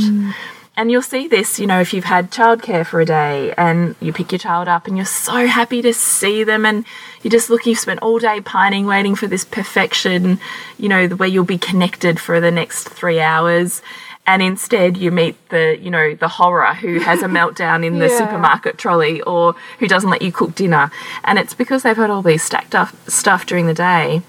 [0.78, 4.14] And you'll see this, you know, if you've had childcare for a day and you
[4.14, 6.86] pick your child up and you're so happy to see them and
[7.22, 10.40] you just look, you've spent all day pining, waiting for this perfection,
[10.78, 13.82] you know, the way you'll be connected for the next three hours.
[14.28, 18.08] And instead you meet the, you know, the horror who has a meltdown in the
[18.08, 18.18] Yeah.
[18.20, 20.92] supermarket trolley or who doesn't let you cook dinner.
[21.24, 24.22] And it's because they've had all these stacked up stuff during the day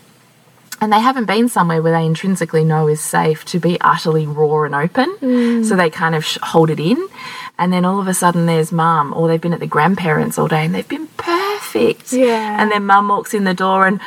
[0.81, 4.63] and they haven't been somewhere where they intrinsically know is safe to be utterly raw
[4.63, 5.15] and open.
[5.21, 5.67] Mm.
[5.67, 6.97] So they kind of sh- hold it in.
[7.59, 10.49] And then all of a sudden there's mum, or they've been at the grandparents all
[10.49, 11.50] day and they've been perfect.
[12.13, 12.61] Yeah.
[12.61, 14.01] And then mum walks in the door and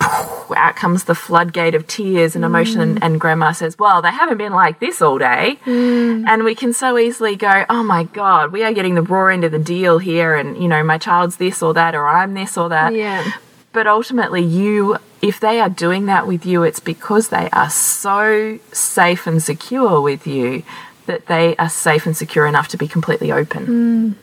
[0.00, 4.38] out comes the floodgate of tears and emotion, and, and grandma says, Well, they haven't
[4.38, 5.58] been like this all day.
[5.64, 6.26] Mm.
[6.26, 9.44] And we can so easily go, Oh my God, we are getting the raw end
[9.44, 10.34] of the deal here.
[10.34, 12.94] And, you know, my child's this or that, or I'm this or that.
[12.94, 13.30] Yeah.
[13.72, 18.58] But ultimately, you, if they are doing that with you, it's because they are so
[18.72, 20.64] safe and secure with you
[21.06, 23.66] that they are safe and secure enough to be completely open.
[23.66, 24.14] Mm.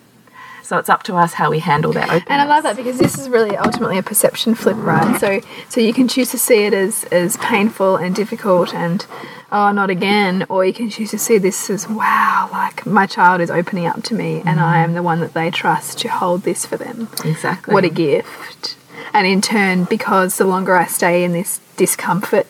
[0.67, 2.25] So it's up to us how we handle that openness.
[2.27, 5.17] And I love that because this is really ultimately a perception flip, right?
[5.17, 9.05] So so you can choose to see it as as painful and difficult and
[9.49, 13.39] oh not again, or you can choose to see this as wow, like my child
[13.39, 16.43] is opening up to me and I am the one that they trust to hold
[16.43, 17.07] this for them.
[17.23, 17.73] Exactly.
[17.73, 18.75] What a gift.
[19.13, 22.45] And in turn, because the longer I stay in this discomfort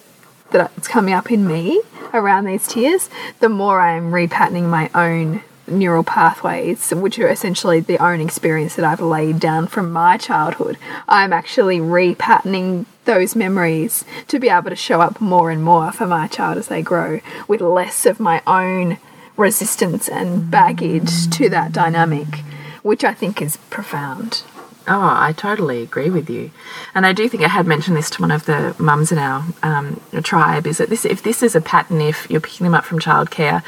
[0.50, 1.84] that's coming up in me
[2.16, 7.80] around these tears, the more I am repatterning my own neural pathways, which are essentially
[7.80, 10.78] the own experience that I've laid down from my childhood.
[11.08, 16.06] I'm actually repatterning those memories to be able to show up more and more for
[16.06, 18.98] my child as they grow with less of my own
[19.38, 22.28] resistance and baggage to that dynamic,
[22.82, 24.44] which I think is profound.
[24.90, 26.50] Oh, I totally agree with you,
[26.96, 29.44] and I do think I had mentioned this to one of the mums in our
[29.62, 30.66] um, tribe.
[30.66, 31.04] Is that this?
[31.04, 33.64] If this is a pattern, if you're picking them up from childcare,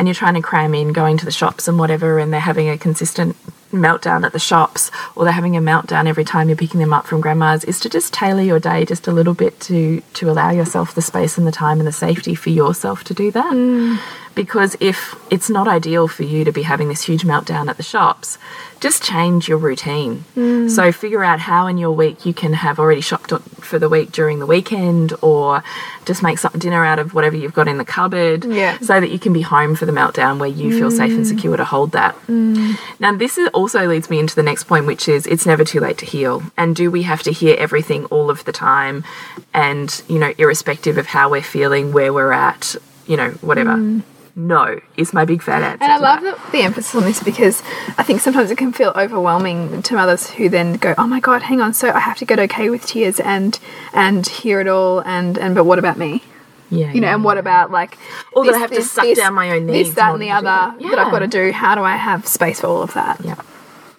[0.00, 2.70] and you're trying to cram in going to the shops and whatever, and they're having
[2.70, 3.36] a consistent
[3.70, 7.06] meltdown at the shops, or they're having a meltdown every time you're picking them up
[7.06, 10.50] from grandma's, is to just tailor your day just a little bit to to allow
[10.50, 13.52] yourself the space and the time and the safety for yourself to do that.
[13.52, 13.98] Mm.
[14.34, 17.82] Because if it's not ideal for you to be having this huge meltdown at the
[17.82, 18.38] shops,
[18.78, 20.24] just change your routine.
[20.36, 20.70] Mm.
[20.70, 24.12] So figure out how in your week you can have already shopped for the week
[24.12, 25.62] during the weekend, or
[26.06, 28.78] just make some dinner out of whatever you've got in the cupboard, Yeah.
[28.78, 31.28] so that you can be home for the meltdown where you feel safe and mm.
[31.28, 32.16] secure to hold that.
[32.26, 32.78] Mm.
[32.98, 35.98] Now, this also leads me into the next point, which is it's never too late
[35.98, 36.42] to heal.
[36.56, 39.04] And do we have to hear everything all of the time?
[39.52, 44.00] And, you know, irrespective of how we're feeling, where we're at, you know, whatever.
[44.36, 45.84] No, is my big fat answer.
[45.84, 47.62] And I love the, the emphasis on this because
[47.98, 51.42] I think sometimes it can feel overwhelming to mothers who then go, "Oh my god,
[51.42, 53.58] hang on, so I have to get okay with tears and
[53.92, 56.22] and hear it all, and and but what about me?
[56.70, 57.98] Yeah, You know, and what about like
[58.32, 60.40] Or that I have to suck down my own needs this, that, and the order
[60.40, 60.90] to do other that.
[60.90, 61.50] that I've got to do?
[61.50, 63.20] How do I have space for all of that?
[63.24, 63.34] Yeah.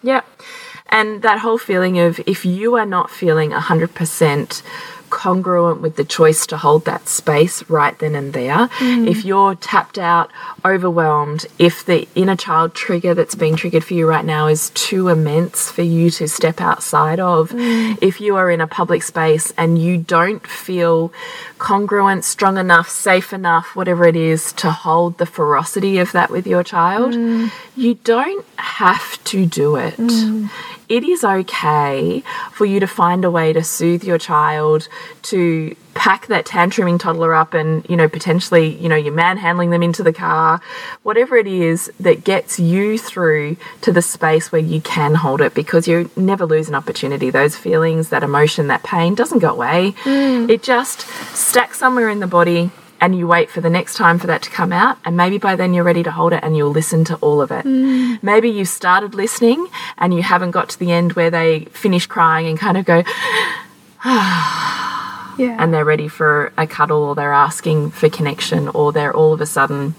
[0.02, 0.22] Yeah.
[0.88, 4.62] And that whole feeling of if you are not feeling 100%
[5.12, 8.68] congruent with the choice to hold that space right then and there.
[8.78, 9.06] Mm.
[9.06, 10.30] If you're tapped out,
[10.64, 15.08] overwhelmed, if the inner child trigger that's being triggered for you right now is too
[15.08, 17.98] immense for you to step outside of, mm.
[18.00, 21.12] if you are in a public space and you don't feel
[21.58, 26.46] congruent, strong enough, safe enough, whatever it is, to hold the ferocity of that with
[26.46, 27.52] your child, mm.
[27.76, 29.98] you don't have to do it.
[30.92, 34.88] It is okay for you to find a way to soothe your child,
[35.22, 39.82] to pack that tantruming toddler up and, you know, potentially, you know, you're manhandling them
[39.82, 40.60] into the car,
[41.02, 45.54] whatever it is that gets you through to the space where you can hold it
[45.54, 47.30] because you never lose an opportunity.
[47.30, 49.94] Those feelings, that emotion, that pain doesn't go away.
[50.04, 50.50] Mm.
[50.50, 52.70] It just stacks somewhere in the body
[53.02, 55.56] and you wait for the next time for that to come out and maybe by
[55.56, 58.22] then you're ready to hold it and you'll listen to all of it mm.
[58.22, 59.66] maybe you started listening
[59.98, 63.02] and you haven't got to the end where they finish crying and kind of go
[65.38, 65.56] Yeah.
[65.58, 69.40] and they're ready for a cuddle or they're asking for connection or they're all of
[69.40, 69.94] a sudden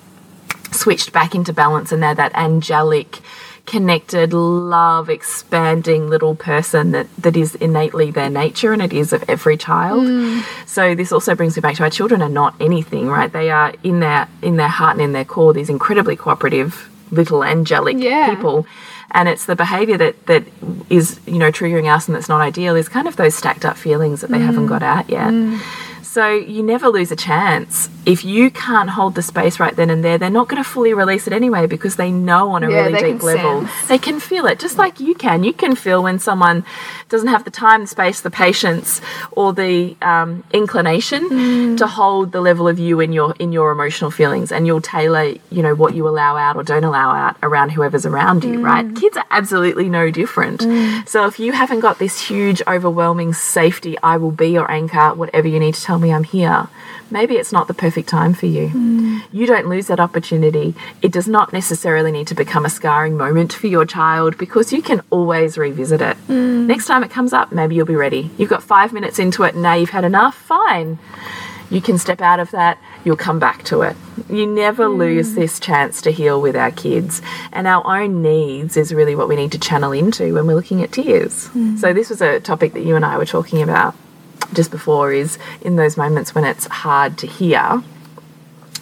[0.71, 3.19] switched back into balance and they're that angelic
[3.65, 9.23] connected love expanding little person that that is innately their nature and it is of
[9.29, 10.03] every child.
[10.03, 10.43] Mm.
[10.67, 13.31] So this also brings me back to our children are not anything right?
[13.31, 17.43] They are in their in their heart and in their core these incredibly cooperative little
[17.43, 18.29] angelic Yeah.
[18.29, 18.65] people.
[19.11, 20.43] And it's the behavior that that
[20.89, 23.77] is you know triggering us and that's not ideal is kind of those stacked up
[23.77, 24.69] feelings that they haven't mm.
[24.69, 25.59] got out yet mm.
[26.13, 26.23] So
[26.55, 30.17] you never lose a chance if you can't hold the space right then and there
[30.19, 32.99] they're not going to fully release it anyway because they know on a Yeah, really
[33.13, 33.87] deep level sense.
[33.91, 36.57] they can feel it just like you can you can feel when someone
[37.13, 39.01] doesn't have the time the space the patience
[39.39, 41.77] or the um, inclination Mm.
[41.77, 45.25] to hold the level of you in your in your emotional feelings and you'll tailor
[45.55, 48.63] you know what you allow out or don't allow out around whoever's around you Mm.
[48.71, 50.59] right kids are absolutely no different
[51.07, 55.47] so if you haven't got this huge overwhelming safety i will be your anchor whatever
[55.47, 56.67] you need to tell me i'm here
[57.09, 59.19] maybe it's not the perfect time for you hmm.
[59.31, 60.75] you don't lose that opportunity.
[61.01, 64.81] It does not necessarily need to become a scarring moment for your child because you
[64.81, 66.17] can always revisit it.
[66.17, 66.67] Hmm.
[66.67, 68.29] Next time it comes up, maybe you'll be ready.
[68.37, 70.99] You've got five minutes into it and now you've had enough, fine.
[71.69, 73.95] You can step out of that, you'll come back to it.
[74.29, 74.97] You never hmm.
[74.97, 77.21] lose this chance to heal with our kids.
[77.51, 80.83] And our own needs is really what we need to channel into when we're looking
[80.83, 81.49] at tears.
[81.79, 83.95] So, this was a topic that you and I were talking about
[84.53, 87.81] just before is in those moments when it's hard to hear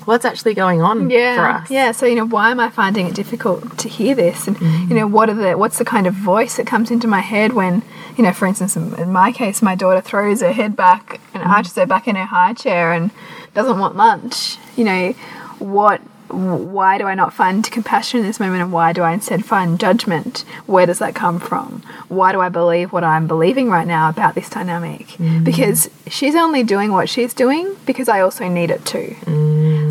[0.05, 1.69] what's actually going on for yeah us.
[1.69, 4.89] yeah so you know why am i finding it difficult to hear this and Mm-hmm.
[4.89, 7.53] you know what are the what's the kind of voice that comes into my head
[7.53, 7.83] when
[8.17, 11.51] you know for instance in, my case my daughter throws her head back and Mm-hmm.
[11.51, 13.11] arches her back in her high chair and
[13.53, 15.11] doesn't want lunch you know
[15.59, 16.01] what
[16.33, 19.79] why do I not find compassion in this moment and why do I instead find
[19.79, 20.45] judgment?
[20.65, 21.83] Where does that come from?
[22.07, 25.07] Why do I believe what I'm believing right now about this dynamic?
[25.09, 25.43] Mm.
[25.43, 29.15] Because she's only doing what she's doing because I also need it too.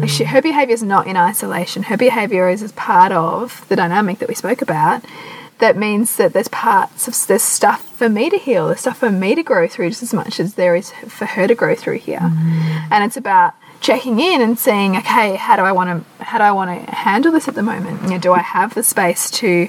[0.00, 1.84] Like she, her behavior is not in isolation.
[1.84, 5.04] Her behavior is as part of the dynamic that we spoke about.
[5.58, 9.10] That means that there's parts of there's stuff for me to heal, there's stuff for
[9.10, 11.98] me to grow through just as much as there is for her to grow through
[11.98, 12.32] here.
[12.90, 16.44] And it's about checking in and seeing, okay, how do I want to how do
[16.44, 18.02] I want to handle this at the moment?
[18.02, 19.68] You know, do I have the space to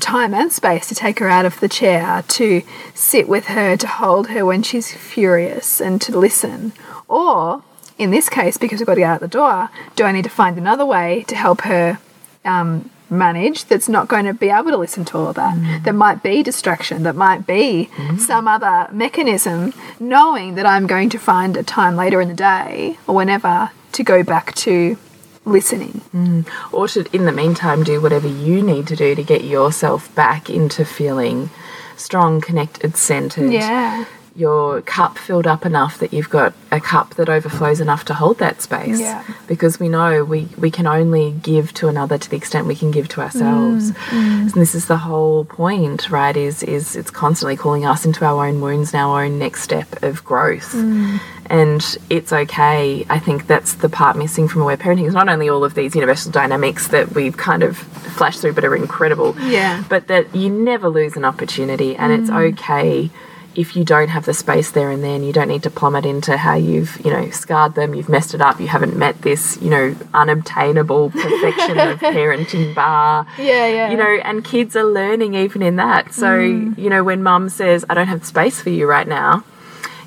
[0.00, 2.62] time and space to take her out of the chair, to
[2.94, 6.72] sit with her, to hold her when she's furious, and to listen?
[7.08, 7.62] Or,
[7.98, 10.30] in this case, because we've got to get out the door, do I need to
[10.30, 11.98] find another way to help her
[12.44, 15.54] um, manage that's not going to be able to listen to all of that?
[15.54, 15.84] Mm.
[15.84, 18.18] That might be distraction, that might be mm.
[18.18, 22.98] some other mechanism, knowing that I'm going to find a time later in the day
[23.06, 24.96] or whenever to go back to
[25.44, 26.00] listening.
[26.14, 26.46] Mm.
[26.72, 30.48] Or to, in the meantime, do whatever you need to do to get yourself back
[30.48, 31.50] into feeling
[31.96, 33.52] strong, connected, centered.
[33.52, 34.06] Yeah.
[34.34, 38.38] Your cup filled up enough that you've got a cup that overflows enough to hold
[38.38, 38.98] that space.
[38.98, 39.24] Yeah.
[39.46, 42.90] Because we know we, we can only give to another to the extent we can
[42.90, 43.90] give to ourselves.
[43.90, 44.40] Mm, mm.
[44.42, 46.36] And this is the whole point, right?
[46.36, 50.02] Is is it's constantly calling us into our own wounds and our own next step
[50.02, 50.72] of growth.
[50.72, 51.20] Mm.
[51.46, 53.04] And it's okay.
[53.10, 55.94] I think that's the part missing from aware parenting is not only all of these
[55.94, 59.36] universal dynamics that we've kind of flashed through but are incredible.
[59.38, 59.84] Yeah.
[59.88, 63.10] But that you never lose an opportunity and it's okay
[63.54, 66.36] if you don't have the space there and then you don't need to plummet into
[66.36, 69.70] how you've you know scarred them you've messed it up you haven't met this you
[69.70, 73.26] know unobtainable perfection of parenting bar.
[73.38, 73.90] Yeah, yeah.
[73.90, 76.12] you know and kids are learning even in that.
[76.14, 76.76] So mm.
[76.78, 79.44] you know when mum says i don't have space for you right now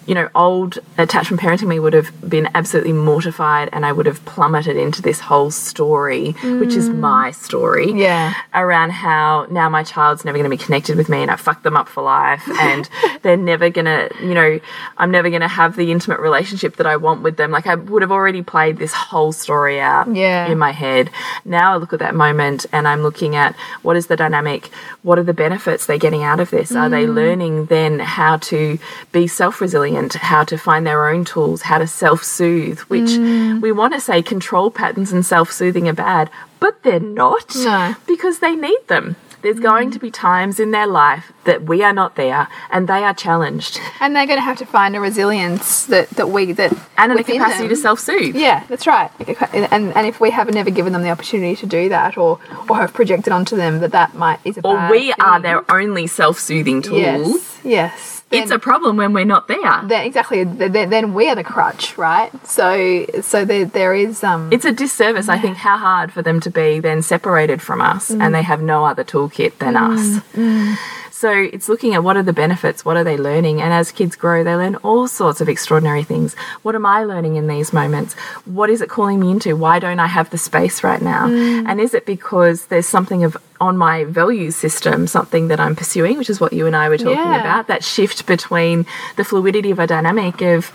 [0.05, 4.23] you know, old attachment parenting me would have been absolutely mortified and I would have
[4.25, 6.99] plummeted into this whole story, which is mm.
[6.99, 7.91] my story.
[7.91, 8.33] Yeah.
[8.53, 11.63] Around how now my child's never going to be connected with me and I fucked
[11.63, 12.87] them up for life and
[13.23, 14.59] they're never going to, you know,
[14.97, 17.49] I'm never going to have the intimate relationship that I want with them.
[17.51, 20.47] Like I would have already played this whole story out Yeah.
[20.47, 21.09] in my head.
[21.45, 24.67] Now I look at that moment and I'm looking at what is the dynamic,
[25.01, 26.73] what are the benefits they're getting out of this?
[26.73, 27.15] Are they mm.
[27.15, 28.77] learning then how to
[29.11, 33.61] be self resilient, how to find their own tools, how to self soothe, which mm.
[33.61, 36.29] we want to say control patterns and self soothing are bad,
[36.59, 37.95] but they're not No.
[38.07, 39.15] because they need them.
[39.41, 40.13] There's going to be mm.
[40.13, 44.25] times in their life that we are not there and they are challenged And they're
[44.25, 47.69] going to have to find a resilience that, that we that and the capacity them-
[47.69, 48.35] to self soothe.
[48.35, 49.11] Yeah, that's right.
[49.53, 52.77] And and if we have never given them the opportunity to do that, or or
[52.77, 56.39] have projected onto them that that might is a Or we are their only self
[56.39, 56.97] soothing tool.
[56.97, 58.14] Yes, yes.
[58.31, 59.81] It's a problem when we're not there.
[59.85, 60.43] then exactly.
[60.43, 62.31] Then, then we are the crutch, right?
[62.45, 64.51] So so there there is um.
[64.51, 68.09] It's a disservice, I think, how hard for them to be then separated from us
[68.09, 68.31] and mm.
[68.31, 70.23] they have no other toolkit than mm, us.
[70.33, 70.75] Mm.
[71.15, 74.17] So it's looking at what are the benefits, what are they learning, and as kids
[74.17, 76.35] grow, they learn all sorts of extraordinary things.
[76.61, 78.15] What am I learning in these moments?
[78.43, 79.55] What is it calling me into?
[79.55, 81.27] Why don't I have the space right now?
[81.27, 81.69] Mm.
[81.69, 86.17] And is it because there's something of on my value system, something that I'm pursuing,
[86.17, 87.39] which is what you and I were talking Yeah.
[87.39, 88.85] about, that shift between
[89.15, 90.69] the fluidity of a dynamic of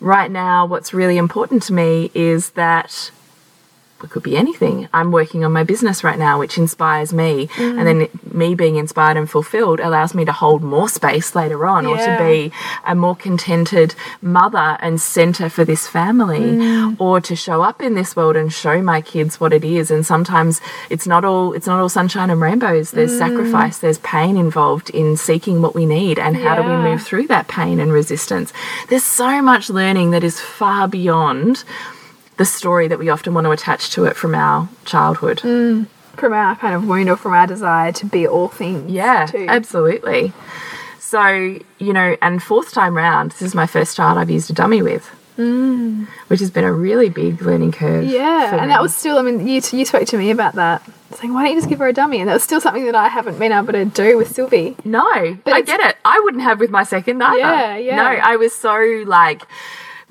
[0.00, 3.10] right now, what's really important to me is that
[4.02, 4.88] it could be anything.
[4.92, 7.48] I'm working on my business right now, which inspires me.
[7.48, 7.78] Mm.
[7.78, 11.86] And then me being inspired and fulfilled allows me to hold more space later on
[11.86, 12.52] or to be
[12.86, 16.96] a more contented mother and center for this family mm.
[17.00, 19.90] or to show up in this world and show my kids what it is.
[19.90, 22.90] And sometimes it's not all it's not all sunshine and rainbows.
[22.90, 23.18] There's mm.
[23.18, 27.26] sacrifice, there's pain involved in seeking what we need and how do we move through
[27.28, 28.52] that pain and resistance.
[28.88, 31.64] There's so much learning that is far beyond
[32.42, 35.38] the story that we often want to attach to it from our childhood.
[35.38, 35.86] Mm,
[36.16, 38.90] from our kind of wound or from our desire to be all things.
[38.90, 39.46] Yeah, too.
[39.48, 40.32] absolutely.
[40.98, 41.24] So,
[41.78, 44.82] you know, and fourth time round, this is my first child I've used a dummy
[44.82, 46.08] with, mm.
[46.26, 48.06] which has been a really big learning curve.
[48.06, 49.18] Yeah, and that was still.
[49.18, 50.82] I mean, you you spoke to me about that,
[51.14, 52.18] saying why don't you just give her a dummy?
[52.18, 54.74] And that was still something that I haven't been able to do with Sylvie.
[54.84, 55.96] No, But I get it.
[56.04, 57.38] I wouldn't have with my second either.
[57.38, 57.96] Yeah, yeah.
[57.96, 59.42] No, I was so like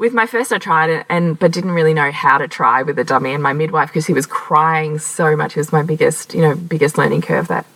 [0.02, 2.98] with my first I tried it and but didn't really know how to try with
[2.98, 5.56] a dummy and my midwife because he was crying so much.
[5.56, 7.68] It was my biggest, you know, biggest learning curve that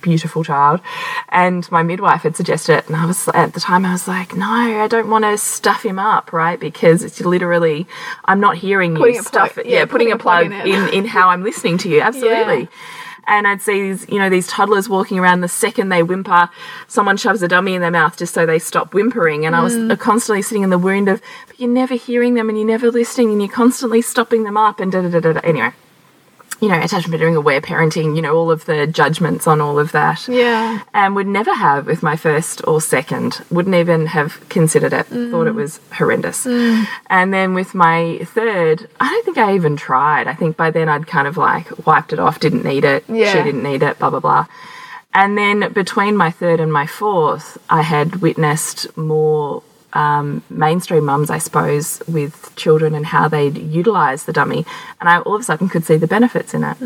[0.00, 0.80] beautiful child.
[1.28, 4.34] And my midwife had suggested it and I was at the time I was like,
[4.34, 6.58] no, I don't want to stuff him up, right?
[6.58, 7.86] Because it's literally
[8.24, 11.04] I'm not hearing Putting you stuff plug- yeah, yeah, putting, a plug, in in, in
[11.04, 12.00] how I'm listening to you.
[12.10, 12.62] Absolutely.
[12.62, 12.66] Yeah.
[13.28, 15.40] And I'd see these, you know, these toddlers walking around.
[15.40, 16.48] The second they whimper,
[16.86, 19.44] someone shoves a dummy in their mouth just so they stop whimpering.
[19.44, 19.98] And I was Mm.
[19.98, 23.30] constantly sitting in the wound of, but you're never hearing them and you're never listening
[23.32, 25.32] and you're constantly stopping them up and da da da da.
[25.34, 25.40] da.
[25.42, 25.72] Anyway,
[26.60, 29.92] you know, attachment parenting, aware parenting, you know, all of the judgments on all of
[29.92, 33.42] that Yeah, and would never have with my first or second.
[33.50, 35.06] Wouldn't even have considered it.
[35.06, 35.30] Mm.
[35.30, 36.46] Thought it was horrendous.
[36.46, 36.86] Mm.
[37.08, 40.26] And then with my third, I don't think I even tried.
[40.26, 43.04] I think by then I'd kind of like wiped it off, didn't need it.
[43.08, 43.32] Yeah.
[43.32, 44.46] She didn't need it, blah, blah, blah.
[45.12, 49.62] And then between my third and my fourth, I had witnessed more
[49.96, 54.66] um, mainstream mums, I suppose, with children and how they'd utilize the dummy.
[55.00, 56.76] And I all of a sudden could see the benefits in it.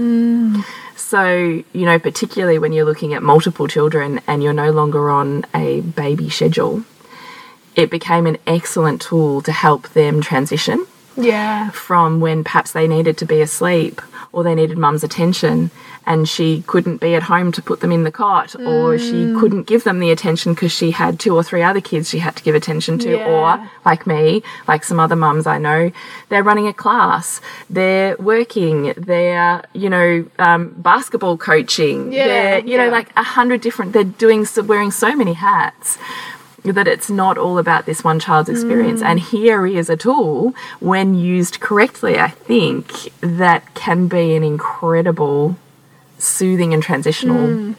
[0.97, 1.25] So,
[1.73, 5.81] you know, particularly when you're looking at multiple children and you're no longer on a
[5.81, 6.85] baby schedule,
[7.75, 10.87] it became an excellent tool to help them transition
[11.17, 14.01] yeah, from when perhaps they needed to be asleep
[14.33, 15.71] or they needed mum's attention
[16.07, 19.65] and she couldn't be at home to put them in the cot or she couldn't
[19.65, 22.43] give them the attention because she had two or three other kids she had to
[22.43, 23.27] give attention to Yeah.
[23.61, 25.91] or like me like some other mums i know
[26.31, 32.79] they're running a class they're working they're you know um, basketball coaching Yeah, they're you
[32.79, 35.99] know like a hundred different they're doing wearing so many hats
[36.65, 39.03] that it's not all about this one child's experience.
[39.03, 45.57] And here is a tool, when used correctly, I think, that can be an incredible
[46.19, 47.47] soothing and transitional.
[47.47, 47.75] Mm.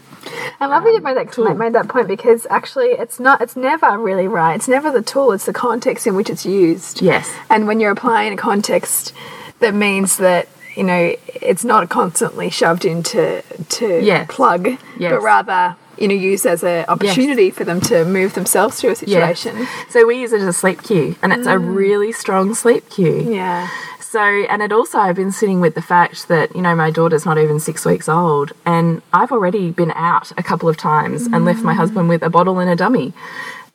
[0.59, 3.55] I love that you made that um, made that point because actually it's not it's
[3.55, 4.53] never really right.
[4.55, 5.32] It's never the tool.
[5.32, 7.01] It's the context in which it's used.
[7.01, 7.32] Yes.
[7.49, 9.13] And when you're applying a context,
[9.59, 14.27] that means that you know it's not constantly shoved into to Yes.
[14.29, 14.67] plug,
[14.97, 15.11] Yes.
[15.11, 18.95] but rather you know used as an opportunity for them to move themselves through a
[18.95, 19.68] situation.
[19.89, 21.76] So we use it as a sleep cue, and it's a mm.
[21.76, 23.32] really strong sleep cue.
[23.32, 23.70] Yeah.
[23.99, 27.26] So, and it also, I've been sitting with the fact that, you know, my daughter's
[27.26, 31.45] not even six weeks old, and I've already been out a couple of times and
[31.45, 31.78] left my mm.
[31.78, 33.14] husband with a bottle and a dummy.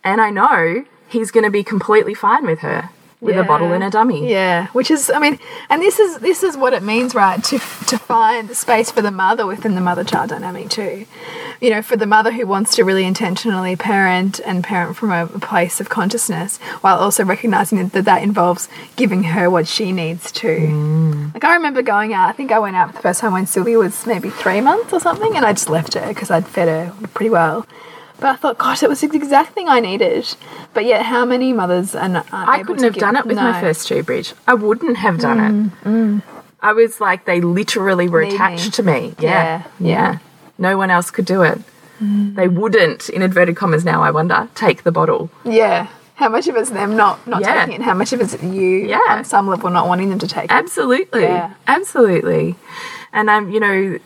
[0.04, 3.82] And I know he's going to be completely fine with her with a bottle and
[3.82, 4.30] a dummy.
[4.30, 5.38] Yeah, which is, I mean,
[5.70, 7.42] and this is this is what it means, right?
[7.44, 11.06] To to find the space for the mother within the mother-child dynamic too.
[11.60, 15.26] You know, for the mother who wants to really intentionally parent and parent from a
[15.26, 20.48] place of consciousness, while also recognizing that that involves giving her what she needs to.
[20.48, 21.34] Mm.
[21.34, 22.28] Like I remember going out.
[22.28, 24.92] I think I went out for the first time when Sylvia was maybe three months
[24.92, 27.66] or something, and I just left her because I'd fed her pretty well.
[28.18, 30.34] But I thought, gosh, it was the exact thing I needed.
[30.72, 34.02] But yet, how many mothers and I couldn't have done it with my first two
[34.02, 34.32] bridge.
[34.46, 35.52] I wouldn't have done it.
[35.84, 36.22] Mm, mm.
[36.60, 38.34] I was like, they literally were Need me.
[38.34, 39.14] attached to me.
[39.18, 39.62] Yeah.
[39.78, 40.18] Yeah, yeah.
[40.58, 41.58] No one else could do it.
[42.02, 42.34] Mm.
[42.34, 45.30] They wouldn't, in inverted commas now, I wonder, take the bottle.
[45.44, 45.88] Yeah.
[46.14, 47.54] How much of it's them not not Yeah.
[47.66, 47.76] taking it?
[47.76, 48.98] and How much of it's you Yeah.
[49.08, 50.50] on some level not wanting them to take it?
[50.50, 51.24] Absolutely.
[51.24, 51.52] Yeah.
[51.66, 52.56] Absolutely.
[53.12, 53.98] And I'm, you know,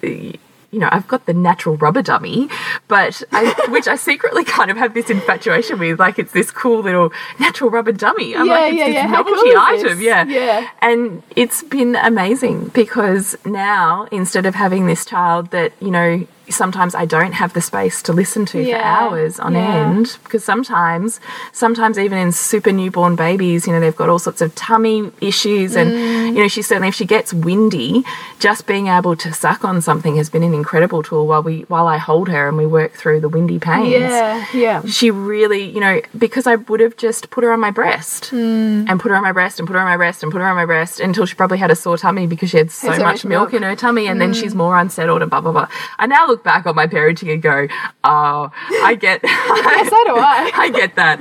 [0.70, 2.48] you know, I've got the natural rubber dummy,
[2.88, 6.80] but I, which I secretly kind of have this infatuation with, like it's this cool
[6.82, 8.36] little natural rubber dummy.
[8.36, 9.06] I'm Yeah, like, it's yeah, this yeah.
[9.06, 10.00] Novelty cool item, this?
[10.00, 10.24] yeah.
[10.26, 10.68] Yeah.
[10.80, 16.94] And it's been amazing because now instead of having this child that, you know, sometimes
[16.94, 19.86] I don't have the space to listen to for hours on yeah.
[19.88, 21.20] end because sometimes
[21.52, 25.76] sometimes even in super newborn babies you know they've got all sorts of tummy issues
[25.76, 26.34] and Mm.
[26.34, 28.04] you know she certainly if she gets windy
[28.38, 31.86] just being able to suck on something has been an incredible tool while we while
[31.86, 34.82] I hold her and we work through the windy pains Yeah, yeah.
[34.86, 38.84] she really, you know, because I would have just put her on my breast Hmm.
[38.88, 40.46] and put her on my breast and put her on my breast and put her
[40.48, 43.24] on my breast until she probably had a sore tummy because she had so much
[43.24, 43.54] milk, milk.
[43.54, 45.68] In her tummy and then she's more unsettled and blah, blah, blah.
[45.98, 47.68] I now look back on my parenting and go,
[48.04, 48.50] oh,
[48.82, 50.50] I get, I, so do I.
[50.54, 51.20] I get that.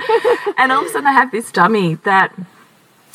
[0.58, 2.34] And all of a sudden I have this dummy that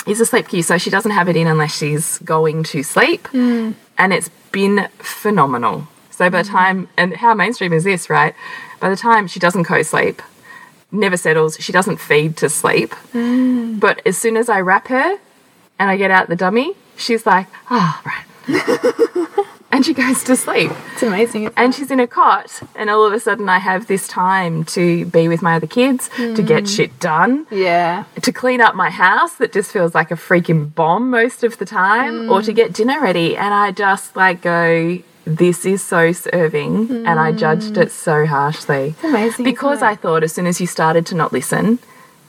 [0.06, 3.26] is a sleep cue, so she doesn't have it in unless she's going to sleep.
[3.28, 3.72] Hmm.
[3.96, 5.88] And it's been phenomenal.
[6.10, 8.34] So by the time, and how mainstream is this, right?
[8.80, 10.22] By the time she doesn't co sleep,
[10.92, 12.94] never settles, she doesn't feed to sleep.
[13.12, 13.78] Hmm.
[13.78, 15.18] But as soon as I wrap her
[15.78, 19.46] and I get out the dummy, she's like, ah, right.
[19.74, 21.50] and she goes to sleep It's amazing.
[21.56, 25.04] and she's in a cot and all of a sudden i have this time to
[25.06, 26.66] be with my other kids to get hmm.
[26.66, 28.04] shit done yeah.
[28.22, 31.64] to clean up my house that just feels like a freaking bomb most of the
[31.64, 32.56] time or to hmm.
[32.56, 37.76] get dinner ready and i just like go this is so serving and i judged
[37.76, 39.44] it so harshly It's amazing.
[39.44, 41.80] because i thought as soon as you started to not listen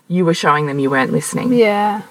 [0.07, 2.01] you were showing them you weren't listening yeah.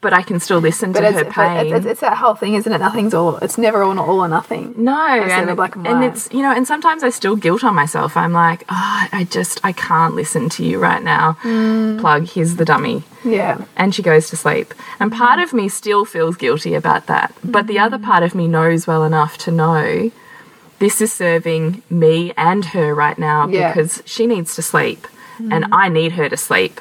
[0.00, 2.34] But i can still listen But to it's, her but pain it's, it's that whole
[2.34, 2.78] thing, isn't it?
[2.78, 3.36] Nothing's all.
[3.38, 4.74] It's never all, all or nothing.
[4.76, 8.16] No, and, and and it's you know, and sometimes I still guilt on myself.
[8.16, 11.36] I'm like, oh, I just I can't listen to you right now.
[11.42, 12.00] Mm.
[12.00, 13.64] Plug, here's the dummy, Yeah.
[13.76, 14.72] and she goes to sleep.
[14.98, 18.48] And part of me still feels guilty about that, but the other part of me
[18.48, 20.10] knows well enough to know
[20.78, 23.68] this is serving me and her right now Yeah.
[23.72, 25.06] because she needs to sleep,
[25.38, 26.80] and I need her to sleep.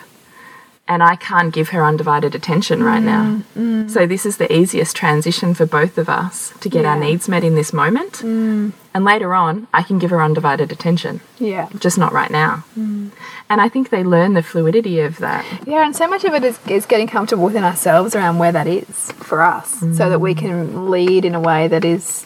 [0.89, 3.41] And I can't give her undivided attention right now.
[3.55, 3.89] Mm, mm.
[3.91, 7.43] So, this is the easiest transition for both of us to get our needs met
[7.43, 8.13] in this moment.
[8.13, 8.73] Mm.
[8.95, 11.67] And later on, I can give her undivided attention, Yeah.
[11.77, 12.63] just not right now.
[12.75, 15.45] And I think they learn the fluidity of that.
[15.65, 18.65] Yeah, and so much of it is, is getting comfortable within ourselves around where that
[18.65, 22.23] is for us, so that we can lead in a way that is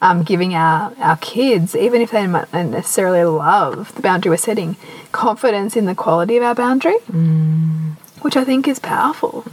[0.00, 4.36] um, giving our, our kids, even if they might not necessarily love the boundary we're
[4.36, 4.76] setting,
[5.12, 6.98] confidence in the quality of our boundary,
[8.22, 9.44] which I think is powerful.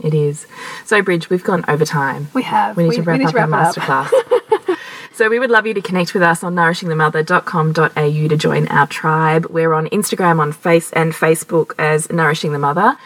[0.00, 0.46] It is.
[0.84, 2.28] So, Bridge, we've gone over time.
[2.34, 2.76] We have.
[2.76, 4.06] We need to wrap up our it up.
[4.06, 4.76] masterclass.
[5.14, 9.46] so we would love you to connect with us on nourishingthemother.com.au to join our tribe.
[9.46, 12.98] We're on Instagram, on Face and Facebook as Nourishing the Mother.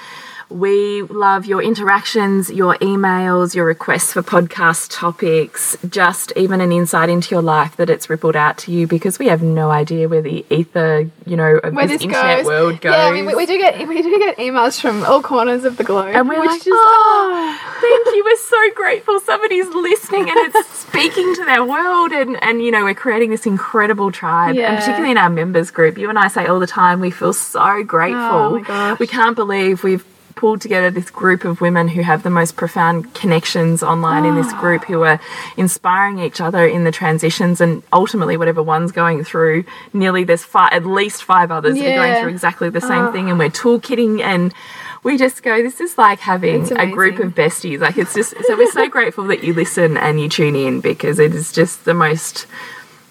[0.51, 7.11] We love your interactions, your emails, your requests for podcast topics, just even an insight
[7.11, 10.22] into your life that it's rippled out to you because we have no idea where
[10.22, 12.46] the ether, you know, of Where this, this internet goes.
[12.46, 12.92] world goes.
[12.94, 15.84] Yeah, I we, we do get we do get emails from all corners of the
[15.84, 18.24] globe, And we're like, is- oh, thank you.
[18.24, 22.12] We're so grateful somebody's listening and it's speaking to their world.
[22.12, 24.55] And, and, you know, we're creating this incredible tribe.
[24.57, 24.70] Yeah.
[24.70, 27.32] And particularly in our members group, you and I say all the time, we feel
[27.34, 28.18] so grateful.
[28.20, 28.99] Oh my gosh.
[28.99, 30.05] We can't believe we've
[30.39, 34.53] pulled together this group of women who have the most profound connections online in this
[34.55, 35.20] group who are
[35.57, 40.72] inspiring each other in the transitions and ultimately whatever one's going through nearly there's five
[40.72, 43.12] at least five others that are going through exactly the same ah.
[43.12, 44.55] thing and we're toolkitting and
[45.03, 47.80] we just go this is like having a group of besties.
[47.80, 51.18] Like it's just so we're so grateful that you listen and you tune in because
[51.18, 52.47] it is just the most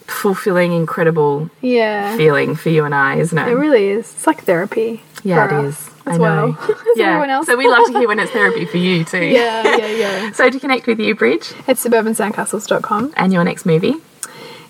[0.07, 4.11] fulfilling incredible yeah, feeling for you and I isn't it it really is.
[4.13, 5.01] It's like therapy.
[5.23, 7.45] yeah it is as I know well as yeah everyone else.
[7.45, 10.31] so we love to hear when it's therapy for you too yeah, yeah, yeah.
[10.39, 13.13] so to connect with you Bridge It's suburbansandcastles.com.
[13.17, 13.95] and your next movie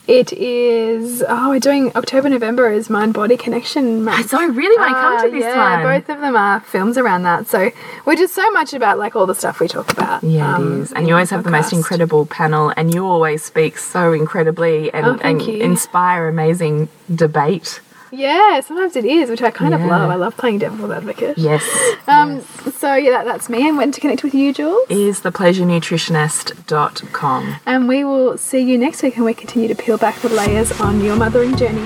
[0.07, 1.21] It is.
[1.27, 4.29] Oh, we're doing October, November is Mind Body Connection month.
[4.29, 5.99] So I really want to come to Ah, this yeah, one.
[5.99, 7.47] both of them are films around that.
[7.47, 7.71] So
[8.05, 10.23] we're just so much about like all the stuff we talk about.
[10.23, 10.93] Yeah, um, it is.
[10.93, 15.05] And you always have the most incredible panel, and you always speak so incredibly and,
[15.05, 17.81] Oh, and inspire amazing debate.
[18.11, 20.09] Yeah, sometimes it is, which I kind of love.
[20.09, 21.37] I love playing devil's advocate.
[21.37, 21.63] Yes.
[22.07, 22.41] Um.
[22.71, 23.67] So yeah, that, that's me.
[23.67, 24.89] And when to connect with you, Jules.
[24.89, 27.55] Is thepleasurenutritionist.com.
[27.65, 30.71] And we will see you next week, and we continue to peel back the layers
[30.79, 31.83] on your mothering journey.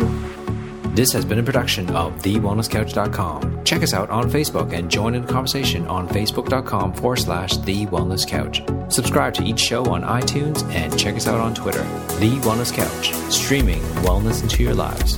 [0.94, 3.64] This has been a production of TheWellnessCouch.com.
[3.64, 7.86] Check us out on Facebook and join in the conversation on Facebook.com forward slash The
[7.86, 8.62] Wellness Couch.
[8.94, 11.84] Subscribe to each show on iTunes and check us out on Twitter.
[12.20, 15.18] The Wellness Couch, streaming wellness into your lives.